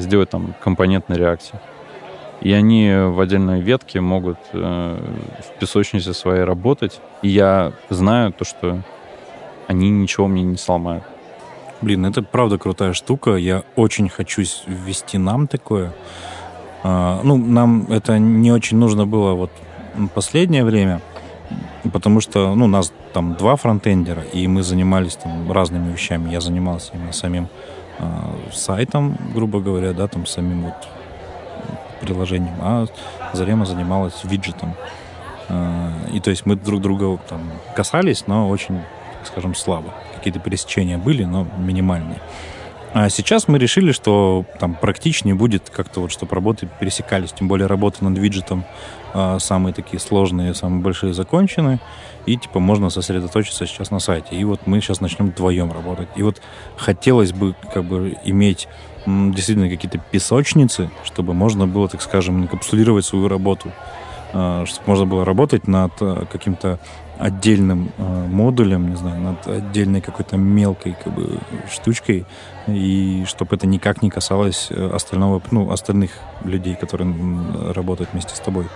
[0.00, 1.58] сделать там компонентной реакции.
[2.42, 4.98] И они в отдельной ветке могут э,
[5.38, 7.00] в песочнице своей работать.
[7.22, 8.82] И я знаю то, что
[9.68, 11.04] они ничего мне не сломают.
[11.80, 13.36] Блин, это правда крутая штука.
[13.36, 15.92] Я очень хочу ввести нам такое.
[16.82, 19.50] А, ну, нам это не очень нужно было вот
[20.14, 21.00] последнее время,
[21.92, 26.30] потому что, ну, нас там два фронтендера, и мы занимались там разными вещами.
[26.30, 27.48] Я занимался именно самим
[27.98, 28.04] э,
[28.52, 30.88] сайтом, грубо говоря, да, там самим вот
[32.02, 32.86] приложением, а
[33.32, 34.74] Зарема занималась виджетом.
[35.48, 37.40] А, и то есть мы друг друга там
[37.74, 38.80] касались, но очень,
[39.24, 39.94] скажем, слабо.
[40.16, 42.20] Какие-то пересечения были, но минимальные.
[42.94, 47.32] А сейчас мы решили, что там практичнее будет как-то вот, чтобы работы пересекались.
[47.32, 48.66] Тем более работы над виджетом
[49.14, 51.80] э, самые такие сложные, самые большие закончены.
[52.26, 54.36] И типа можно сосредоточиться сейчас на сайте.
[54.36, 56.08] И вот мы сейчас начнем вдвоем работать.
[56.16, 56.42] И вот
[56.76, 58.68] хотелось бы как бы иметь
[59.06, 63.72] действительно какие-то песочницы, чтобы можно было, так скажем, капсулировать свою работу,
[64.32, 66.78] а, чтобы можно было работать над а, каким-то
[67.18, 71.38] отдельным э, модулем, не знаю, над отдельной какой-то мелкой как бы,
[71.70, 72.26] штучкой,
[72.66, 76.10] и чтобы это никак не касалось э, остального, ну, остальных
[76.42, 77.14] людей, которые
[77.72, 78.66] работают вместе с тобой.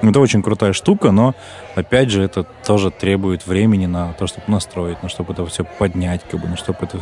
[0.00, 1.34] Это очень крутая штука, но,
[1.78, 6.22] опять же, это тоже требует времени на то, чтобы настроить, на чтобы это все поднять,
[6.30, 6.98] как бы, на чтобы это...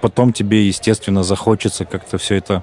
[0.00, 2.62] Потом тебе, естественно, захочется как-то все это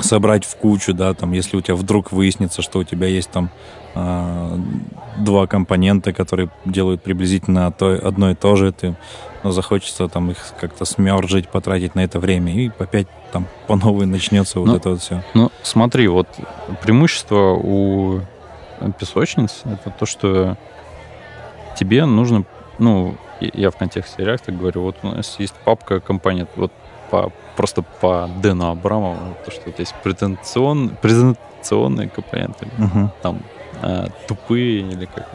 [0.00, 3.50] собрать в кучу, да, там, если у тебя вдруг выяснится, что у тебя есть там
[3.94, 4.58] э,
[5.18, 8.96] два компонента, которые делают приблизительно то, одно и то же, ты
[9.44, 14.06] ну, захочется там их как-то смержить, потратить на это время, и опять там по новой
[14.06, 15.22] начнется вот ну, это вот все.
[15.34, 16.28] Ну, смотри, вот
[16.82, 18.20] преимущество у
[18.98, 20.56] песочниц это то, что
[21.76, 22.44] тебе нужно,
[22.78, 26.72] ну, я в контексте React говорю, вот у нас есть папка компонент, вот
[27.10, 33.08] по, просто по Дэну Абрамову, то, что вот есть презентацион, презентационные компоненты, uh-huh.
[33.22, 33.42] там
[33.82, 35.28] э, тупые или как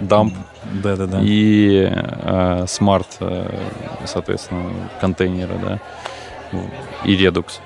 [0.00, 0.34] дамп
[0.82, 1.20] да, да, да.
[1.22, 3.58] и э, смарт, э,
[4.06, 5.78] соответственно, контейнеры, да,
[7.04, 7.60] и Redux.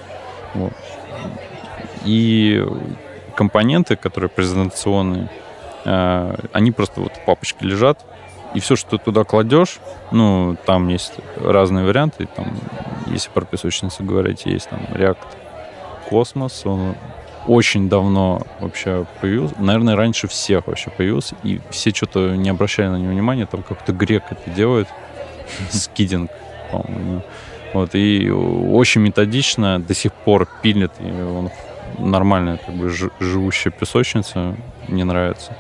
[0.55, 0.73] Вот.
[2.05, 2.65] И
[3.39, 5.29] компоненты, которые презентационные,
[5.85, 8.05] э, они просто вот в папочке лежат,
[8.53, 9.79] и все, что ты туда кладешь,
[10.11, 12.27] ну, там есть разные варианты.
[12.35, 12.47] Там,
[13.07, 15.19] если про песочницу говорить, есть там React
[16.11, 16.97] космос, он
[17.47, 19.55] очень давно вообще появился.
[19.59, 21.37] Наверное, раньше всех вообще появился.
[21.45, 23.47] И все что-то не обращали на него внимания.
[23.47, 24.89] Там как-то грек это делает.
[25.71, 26.31] Скидинг,
[26.73, 27.23] по-моему.
[27.73, 30.93] Вот, и очень методично до сих пор пилит.
[30.99, 31.51] И он
[31.99, 32.91] нормальная, как бы,
[33.21, 34.57] живущая песочница.
[34.89, 35.57] Мне нравится.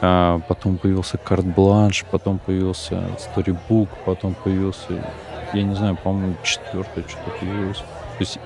[0.00, 5.04] А потом появился Carte Blanche, потом появился Storybook, потом появился,
[5.52, 7.78] я не знаю, по-моему, четвертое что-то появилось.
[7.78, 8.38] То есть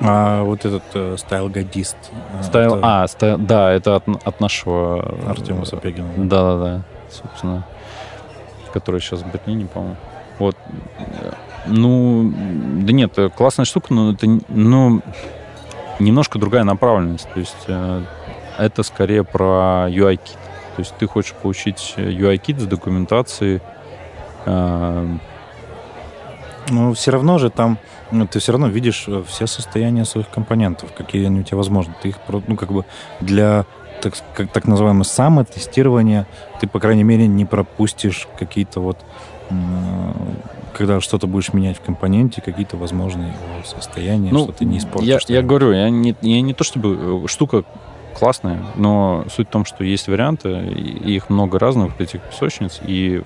[0.00, 1.96] а вот этот э, Styleguidist.
[2.38, 3.02] Э, style, это...
[3.02, 5.14] А, style, да, это от, от нашего...
[5.26, 6.08] Артема Сапегина.
[6.16, 7.64] Да-да-да, собственно.
[8.72, 9.96] Который сейчас в Берлине, по-моему.
[10.38, 10.56] Вот.
[11.66, 12.32] Ну,
[12.82, 15.02] да нет, классная штука, но это, ну,
[15.98, 17.28] немножко другая направленность.
[17.32, 18.02] То есть э,
[18.58, 20.36] это скорее про UI-кит.
[20.76, 23.60] То есть ты хочешь получить UI-кит с документацией.
[24.46, 25.06] Э,
[26.70, 27.78] но все равно же там
[28.10, 31.94] ну, ты все равно видишь э, все состояния своих компонентов, какие они у тебя возможны.
[32.02, 32.84] Ты их, ну, как бы
[33.20, 33.66] для
[34.00, 36.26] так, как, так называемое самотестирование,
[36.60, 38.98] ты, по крайней мере, не пропустишь какие-то вот
[40.74, 45.24] когда что-то будешь менять в компоненте, какие-то возможные его состояния, ну, что ты не испортишь.
[45.28, 47.64] Я, я говорю, я не, я не то чтобы э, штука
[48.18, 53.22] классная, но суть в том, что есть варианты, и их много разных, этих песочниц, и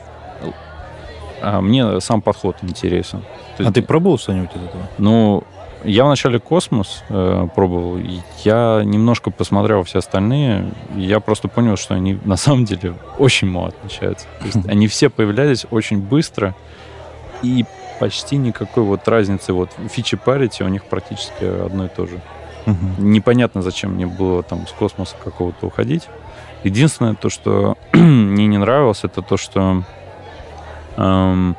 [1.42, 3.22] а мне сам подход интересен.
[3.58, 4.82] То а ты пробовал что-нибудь из этого?
[4.98, 5.42] Ну,
[5.84, 7.98] я вначале космос э, пробовал.
[8.44, 10.72] Я немножко посмотрел все остальные.
[10.96, 14.26] я просто понял, что они на самом деле очень мало отличаются.
[14.38, 16.54] То есть они все появлялись очень быстро.
[17.42, 17.64] И
[18.00, 19.52] почти никакой вот разницы.
[19.52, 22.20] Вот фичи парити у них практически одно и то же.
[22.98, 26.08] Непонятно, зачем мне было там с космоса какого-то уходить.
[26.64, 29.82] Единственное, то, что мне не нравилось, это то, что
[30.96, 31.56] эм,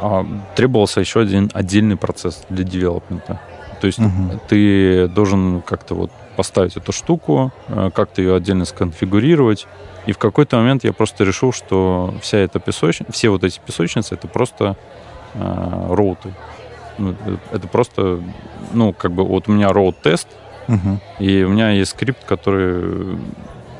[0.00, 3.40] а, требовался еще один отдельный процесс для девелопмента.
[3.80, 4.40] То есть угу.
[4.48, 9.66] ты должен как-то вот поставить эту штуку, э, как-то ее отдельно сконфигурировать.
[10.06, 14.14] И в какой-то момент я просто решил, что вся эта песочница, все вот эти песочницы,
[14.14, 14.76] это просто
[15.34, 16.32] э, роуты.
[16.98, 17.14] Ну,
[17.52, 18.20] это просто,
[18.72, 20.28] ну, как бы вот у меня роут-тест,
[20.68, 21.00] угу.
[21.18, 23.18] и у меня есть скрипт, который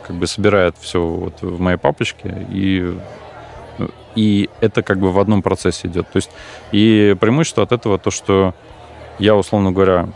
[0.07, 2.97] как бы собирает все вот в моей папочке и
[4.15, 6.11] и это как бы в одном процессе идет.
[6.11, 6.31] То есть
[6.73, 8.55] и преимущество от этого то, что
[9.19, 10.09] я, условно говоря,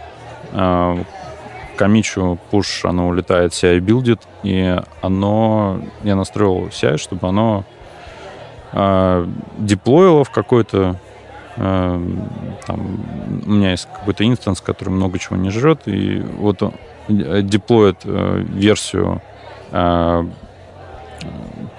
[1.81, 7.65] комичу push, оно улетает, CI билдит, и оно, я настроил CI, чтобы оно
[8.73, 9.27] э,
[9.57, 10.97] деплоило в какой-то
[11.57, 12.01] э,
[12.67, 12.81] там,
[13.47, 16.75] у меня есть какой-то инстанс, который много чего не жрет, и вот он
[17.09, 19.23] деплоит э, версию
[19.71, 20.25] э,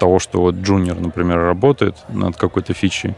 [0.00, 3.14] того, что вот Junior, например, работает над какой-то фичей,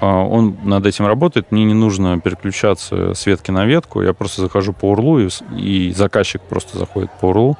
[0.00, 4.72] он над этим работает, мне не нужно переключаться с ветки на ветку, я просто захожу
[4.72, 7.56] по урлу, и, и заказчик просто заходит по урлу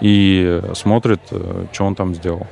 [0.00, 2.46] и смотрит, э, что он там сделал.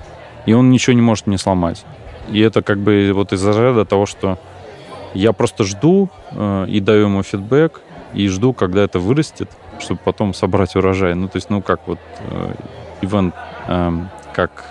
[0.47, 1.85] И он ничего не может мне сломать.
[2.29, 4.39] И это как бы вот из-за ряда того, что
[5.15, 7.81] я просто жду э, и даю ему фидбэк,
[8.15, 11.15] и жду, когда это вырастет, чтобы потом собрать урожай.
[11.15, 11.99] Ну, то есть, ну, как вот
[12.31, 12.55] э,
[13.03, 13.93] э,
[14.35, 14.65] как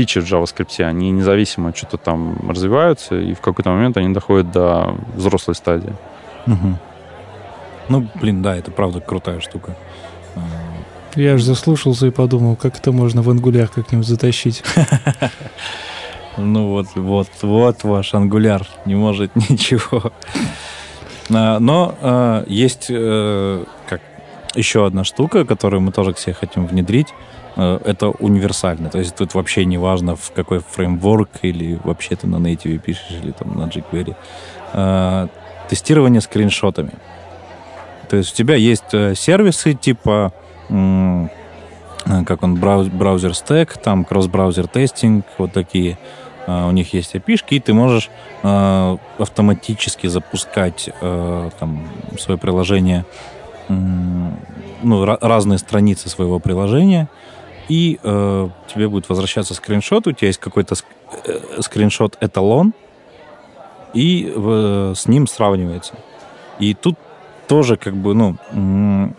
[0.00, 4.96] фичи в JavaScript, они независимо что-то там развиваются, и в какой-то момент они доходят до
[5.14, 5.94] взрослой стадии.
[6.46, 6.78] Угу.
[7.90, 9.76] Ну, блин, да, это правда крутая штука.
[11.16, 14.62] Я же заслушался и подумал, как это можно в ангуляр как-нибудь затащить.
[16.36, 20.12] Ну вот, вот, вот ваш ангуляр не может ничего.
[21.28, 24.00] А, но а, есть э, как
[24.54, 27.08] еще одна штука, которую мы тоже все хотим внедрить.
[27.56, 28.90] Э, это универсально.
[28.90, 33.18] То есть тут вообще не важно, в какой фреймворк или вообще ты на native пишешь
[33.22, 34.14] или там на jQuery.
[34.72, 35.28] Э,
[35.68, 36.92] тестирование скриншотами.
[38.08, 40.32] То есть у тебя есть э, сервисы типа
[42.26, 45.98] как он, браузер стек, там кросс-браузер тестинг, вот такие.
[46.46, 48.08] У них есть API, и ты можешь
[48.42, 53.04] автоматически запускать там свое приложение,
[53.68, 57.08] ну, разные страницы своего приложения,
[57.70, 60.74] и э, тебе будет возвращаться скриншот, у тебя есть какой-то
[61.24, 62.74] э, скриншот эталон,
[63.94, 65.94] и э, с ним сравнивается.
[66.58, 66.98] И тут
[67.46, 69.14] тоже как бы, ну,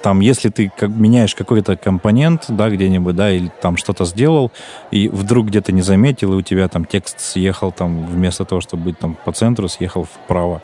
[0.00, 4.52] там, если ты как, меняешь какой-то компонент, да, где-нибудь, да, или там что-то сделал,
[4.92, 8.84] и вдруг где-то не заметил, и у тебя там текст съехал там, вместо того, чтобы
[8.84, 10.62] быть там по центру, съехал вправо.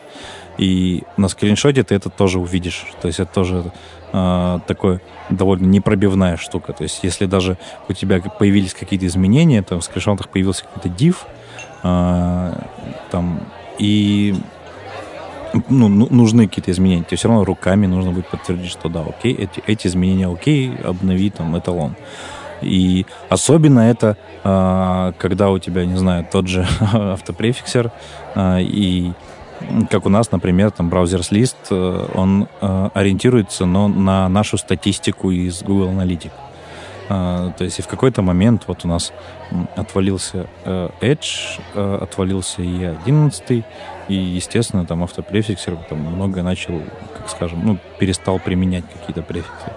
[0.59, 2.87] И на скриншоте ты это тоже увидишь.
[3.01, 3.73] То есть это тоже
[4.13, 6.73] э, такой довольно непробивная штука.
[6.73, 7.59] То есть если даже
[7.89, 11.17] у тебя появились какие-то изменения, там в скриншотах появился какой-то div,
[11.83, 12.53] э,
[13.11, 13.41] там,
[13.79, 14.35] и
[15.69, 17.05] ну, ну, нужны какие-то изменения.
[17.05, 21.31] Тебе все равно руками нужно будет подтвердить, что да, окей, эти, эти изменения окей, обнови
[21.31, 21.97] там эталон.
[22.63, 27.91] И особенно это, а, когда у тебя, не знаю, тот же автопрефиксер,
[28.35, 29.13] а, и
[29.91, 35.31] как у нас, например, там браузерс лист, э, он э, ориентируется но на нашу статистику
[35.31, 36.33] из Google Analytics.
[37.09, 39.13] А, то есть и в какой-то момент вот у нас
[39.77, 41.61] отвалился э, Edge,
[42.03, 43.65] отвалился и 11
[44.09, 46.81] и, естественно, там автопрефиксер там многое начал,
[47.17, 49.73] как скажем, ну, перестал применять какие-то префиксы.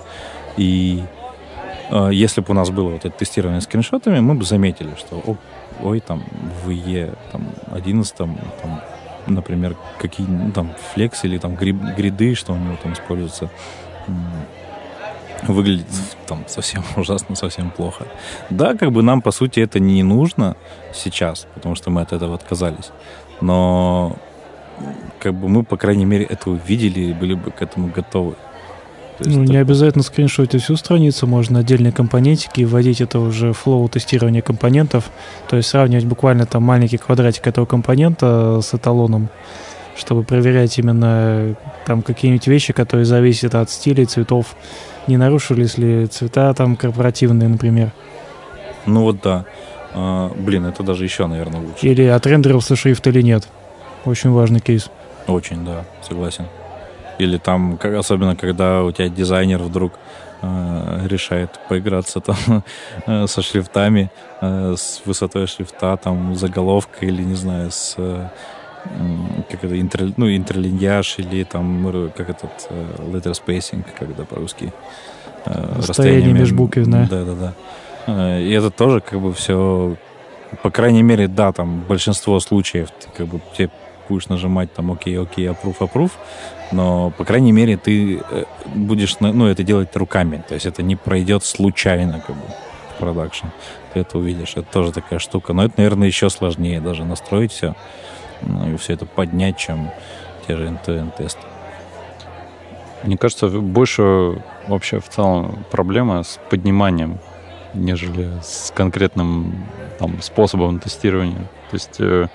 [0.57, 1.03] И
[1.89, 5.37] э, если бы у нас было вот это тестирование скриншотами, мы бы заметили, что
[5.81, 6.23] ой, там
[6.63, 8.37] в E там, 11 там,
[9.29, 13.49] например, какие ну, там флекс или там гриды, что у него там используются,
[15.43, 15.87] выглядит
[16.27, 18.05] там совсем ужасно, совсем плохо.
[18.49, 20.55] Да, как бы нам, по сути, это не нужно
[20.93, 22.91] сейчас, потому что мы от этого отказались
[23.41, 24.15] но
[25.19, 28.35] как бы мы, по крайней мере, это увидели и были бы к этому готовы.
[29.19, 34.41] Есть ну, не обязательно скриншотить всю страницу, можно отдельные компонентики вводить это уже флоу тестирования
[34.41, 35.11] компонентов,
[35.49, 39.29] то есть сравнивать буквально там маленький квадратик этого компонента с эталоном,
[39.97, 41.55] чтобы проверять именно
[41.85, 44.55] там какие-нибудь вещи, которые зависят от стиля и цветов,
[45.07, 47.91] не нарушились ли цвета там корпоративные, например.
[48.85, 49.45] Ну вот да.
[49.93, 51.85] А, блин, это даже еще, наверное, лучше.
[51.85, 53.47] Или отрендерился шрифт или нет.
[54.05, 54.89] Очень важный кейс.
[55.27, 56.45] Очень, да, согласен.
[57.19, 59.93] Или там, как, особенно когда у тебя дизайнер вдруг
[60.41, 62.63] э, решает поиграться там
[63.05, 64.09] э, со шрифтами,
[64.41, 68.29] э, с высотой шрифта, там заголовка или, не знаю, с э,
[69.51, 72.69] как это, интер, ну, интерлиньяж или там, как этот
[72.99, 74.71] letter spacing, когда по-русски.
[75.45, 77.07] Расстояние между буквами.
[77.09, 77.53] Да, да, да.
[78.09, 79.95] Э, и это тоже как бы все,
[80.63, 83.69] по крайней мере, да, там большинство случаев ты как бы тебе
[84.09, 86.11] будешь нажимать там окей, окей, approve, approve,
[86.71, 88.43] но, по крайней мере, ты э,
[88.75, 92.41] будешь, ну, это делать руками, то есть это не пройдет случайно как бы
[92.95, 93.47] в продакшн.
[93.93, 95.53] Ты это увидишь, это тоже такая штука.
[95.53, 97.75] Но это, наверное, еще сложнее даже настроить все,
[98.41, 99.91] ну, и все это поднять, чем
[100.47, 101.41] те же end тесты.
[103.03, 107.19] Мне кажется, больше вообще в целом проблема с подниманием
[107.73, 109.65] нежели с конкретным
[109.97, 111.39] там, способом тестирования.
[111.69, 112.27] То есть, э,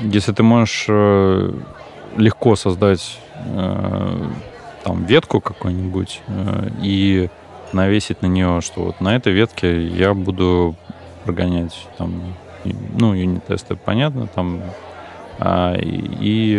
[0.00, 1.52] если ты можешь э,
[2.16, 4.26] легко создать э,
[4.84, 7.28] там ветку какую-нибудь э, и
[7.72, 10.74] навесить на нее, что вот на этой ветке я буду
[11.24, 12.34] прогонять там,
[12.64, 14.62] ну, юнит-тесты, понятно, там,
[15.38, 16.56] а, и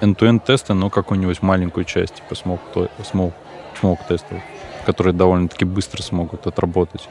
[0.00, 3.32] end-to-end тесты, но какую-нибудь маленькую часть, типа smoke, smoke,
[3.80, 4.40] smoke тестов
[4.84, 7.08] которые довольно-таки быстро смогут отработать.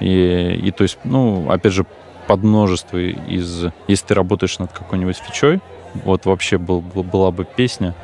[0.00, 1.86] И, и то есть, ну, опять же,
[2.32, 3.66] под множество из...
[3.88, 5.60] Если ты работаешь над какой-нибудь фичой,
[5.92, 7.94] вот вообще был, была бы песня,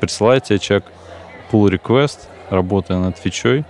[0.00, 0.84] присылает тебе человек
[1.50, 2.18] pull request,
[2.50, 3.64] работая над фичой,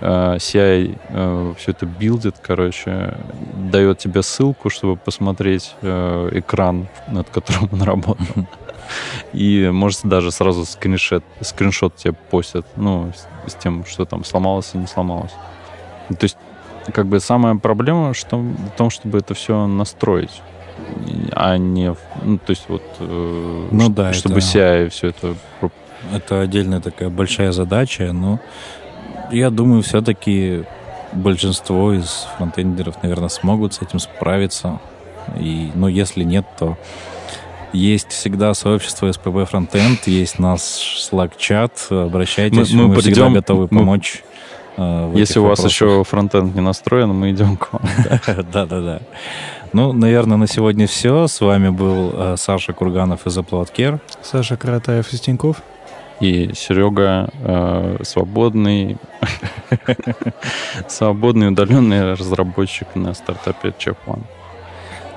[0.00, 3.14] uh, CI uh, все это билдит, короче,
[3.54, 8.26] дает тебе ссылку, чтобы посмотреть uh, экран, над которым он работал.
[9.32, 13.12] И, может, даже сразу скриншот, скриншот тебе постят, ну,
[13.46, 15.34] с тем, что там сломалось и не сломалось.
[16.08, 16.36] То есть,
[16.92, 20.42] как бы самая проблема что, в том, чтобы это все настроить,
[21.32, 25.34] а не, ну, то есть вот, э, ну, ш, да, чтобы это, CI все это...
[26.14, 28.40] Это отдельная такая большая задача, но
[29.30, 30.64] я думаю, все-таки
[31.12, 34.80] большинство из фронтендеров, наверное, смогут с этим справиться.
[35.38, 36.78] И, ну, если нет, то
[37.72, 41.90] есть всегда сообщество SPB Frontend, есть наш Slack-чат.
[41.90, 44.22] Обращайтесь, мы, мы, мы придем, всегда готовы мы, помочь.
[44.24, 44.29] Э,
[45.14, 47.82] Если у вас еще фронтенд не настроен, мы идем к вам.
[48.52, 49.00] Да-да-да.
[49.72, 51.26] Ну, наверное, на сегодня все.
[51.26, 54.00] С вами был э, Саша Курганов из Uploadcare.
[54.22, 55.62] Саша Каратаев из Тинькофф.
[56.20, 58.98] И Серега э, свободный,
[60.88, 64.22] свободный удаленный разработчик на стартапе Chef One.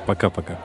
[0.06, 0.58] Пока-пока.